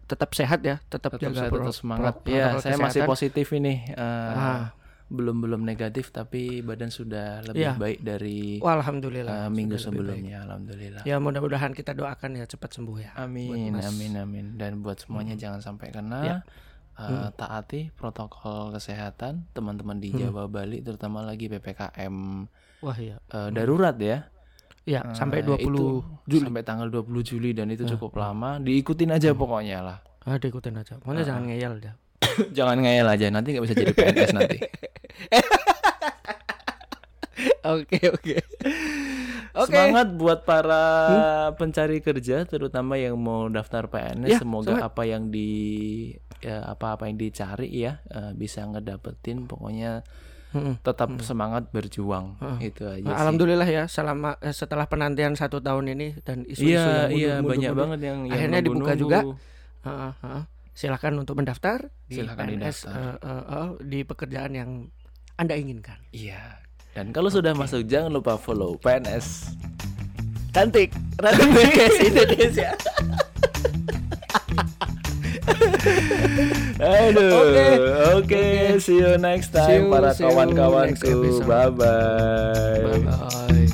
tetap 0.05 0.31
sehat 0.31 0.61
ya, 0.61 0.77
tetap, 0.87 1.17
Tetap 1.17 1.25
jaga 1.27 1.49
pro- 1.49 1.65
tetap 1.65 1.73
semangat. 1.75 2.15
pro- 2.21 2.29
Ya, 2.31 2.53
saya 2.59 2.77
masih 2.77 3.01
kesehatan. 3.01 3.09
positif 3.09 3.47
ini. 3.51 3.75
eh, 3.89 3.97
Ah. 3.97 4.77
Belum 5.09 5.37
belum 5.39 5.61
negatif 5.63 6.09
tapi 6.09 6.61
badan 6.61 6.89
sudah 6.89 7.41
lebih 7.43 7.61
Iya. 7.63 7.73
baik 7.77 8.01
dari 8.01 8.57
Wah, 8.59 8.77
alhamdulillah. 8.79 9.29
eh, 9.39 9.51
minggu 9.51 9.77
sudah 9.77 9.85
sebelumnya. 9.91 10.41
Alhamdulillah. 10.43 11.03
Ya 11.03 11.17
mudah-mudahan 11.19 11.73
kita 11.73 11.93
doakan 11.93 12.31
ya 12.35 12.45
cepat 12.47 12.71
sembuh 12.73 12.97
ya. 12.99 13.11
Amin, 13.15 13.73
amin, 13.75 14.13
amin. 14.15 14.47
Dan 14.55 14.81
buat 14.81 14.97
semuanya 14.99 15.33
jangan 15.35 15.61
sampai 15.61 15.89
kena. 15.91 16.21
Ya. 16.23 16.37
eh, 16.95 17.29
taati 17.31 17.89
protokol 17.91 18.69
kesehatan 18.71 19.49
teman-teman 19.51 19.97
di 19.97 20.13
Hmm. 20.13 20.29
Jawa 20.29 20.45
Bali, 20.47 20.81
terutama 20.81 21.21
lagi 21.21 21.49
ppkm 21.51 22.45
Wah 22.79 22.97
iya. 22.99 23.17
eh, 23.27 23.49
darurat 23.51 23.97
ya. 23.97 24.29
Ya, 24.83 25.01
Eh, 25.01 25.15
sampai 25.15 25.41
20 25.41 25.63
itu 25.63 25.85
Juli. 26.27 26.45
sampai 26.45 26.63
tanggal 26.63 26.89
20 26.89 27.23
Juli 27.23 27.51
dan 27.53 27.69
itu 27.69 27.87
cukup 27.87 28.17
lama. 28.17 28.59
Diikutin 28.59 29.11
aja 29.11 29.31
pokoknya 29.33 29.79
lah. 29.79 29.99
Ah, 30.23 30.37
diikutin 30.37 30.75
aja. 30.75 30.99
Pokoknya 30.99 31.23
jangan 31.23 31.45
ngeyel 31.47 31.75
ya. 31.79 31.93
Jangan 32.57 32.79
ngeyel 32.79 33.07
aja 33.07 33.27
nanti 33.29 33.53
nggak 33.53 33.65
bisa 33.65 33.75
jadi 33.77 33.93
PNS 33.93 34.31
nanti. 34.33 34.59
Oke, 37.63 37.99
oke. 38.09 38.35
Oke. 39.53 39.71
Semangat 39.71 40.09
buat 40.15 40.43
para 40.43 40.83
pencari 41.55 41.99
kerja 41.99 42.43
terutama 42.43 42.97
yang 42.97 43.15
mau 43.15 43.47
daftar 43.47 43.87
PNS 43.87 44.29
Ya, 44.29 44.39
semoga 44.39 44.75
semangat. 44.75 44.89
apa 44.89 45.03
yang 45.05 45.23
di 45.29 45.51
ya 46.39 46.67
apa-apa 46.67 47.07
yang 47.07 47.17
dicari 47.17 47.71
ya 47.71 48.03
eh, 48.05 48.33
bisa 48.33 48.65
ngedapetin 48.65 49.47
pokoknya 49.47 50.03
Mm-mm. 50.53 50.75
tetap 50.79 51.09
semangat 51.21 51.67
berjuang 51.69 52.37
Heeh. 52.39 52.69
itu 52.69 52.83
aja 52.85 53.01
Nah, 53.01 53.11
sih. 53.11 53.19
Alhamdulillah 53.19 53.65
ya 53.65 53.83
selama 53.87 54.37
eh, 54.39 54.51
setelah 54.51 54.85
penantian 54.85 55.33
satu 55.33 55.59
tahun 55.59 55.89
ini 55.91 56.21
dan 56.21 56.45
isu-isu 56.45 56.69
Iya, 56.69 56.77
yang 56.77 56.85
mundur- 56.85 57.13
iya 57.13 57.33
mundur- 57.35 57.49
banyak 57.49 57.67
mundur, 57.67 57.81
banget 57.83 57.99
yang, 58.03 58.19
yang 58.23 58.33
Akhirnya 58.35 58.59
dibuka 58.61 58.79
nunggu-nunggu. 58.93 59.03
juga. 59.03 59.19
Heeh, 59.83 60.11
heeh. 60.23 60.43
Silakan 60.73 61.13
untuk 61.19 61.35
mendaftar 61.35 61.79
di 62.07 62.15
Silakan 62.19 62.45
PNS 62.47 62.77
didaftar. 62.85 62.93
eh, 62.93 63.17
eh, 63.23 63.43
eh, 63.51 63.69
di 63.83 63.99
pekerjaan 64.03 64.53
yang 64.53 64.71
Anda 65.35 65.55
inginkan. 65.55 65.99
Iya. 66.11 66.43
Dan 66.93 67.11
kalau 67.11 67.29
sudah 67.29 67.53
masuk 67.53 67.83
jangan 67.83 68.11
lupa 68.11 68.37
follow 68.37 68.77
PNS. 68.77 69.53
Cantik, 70.51 70.91
Podcast 71.17 71.97
Indonesia. 72.03 72.71
Aduh. 76.83 77.31
Oke. 77.47 77.67
Oke, 78.19 78.43
see 78.83 78.99
you 78.99 79.15
next 79.17 79.55
time 79.55 79.87
you- 79.87 79.91
para 79.91 80.11
kawan-kawanku. 80.19 81.47
Bye 81.47 81.71
bye. 81.71 82.83
Bye 82.83 83.01
bye. 83.07 83.72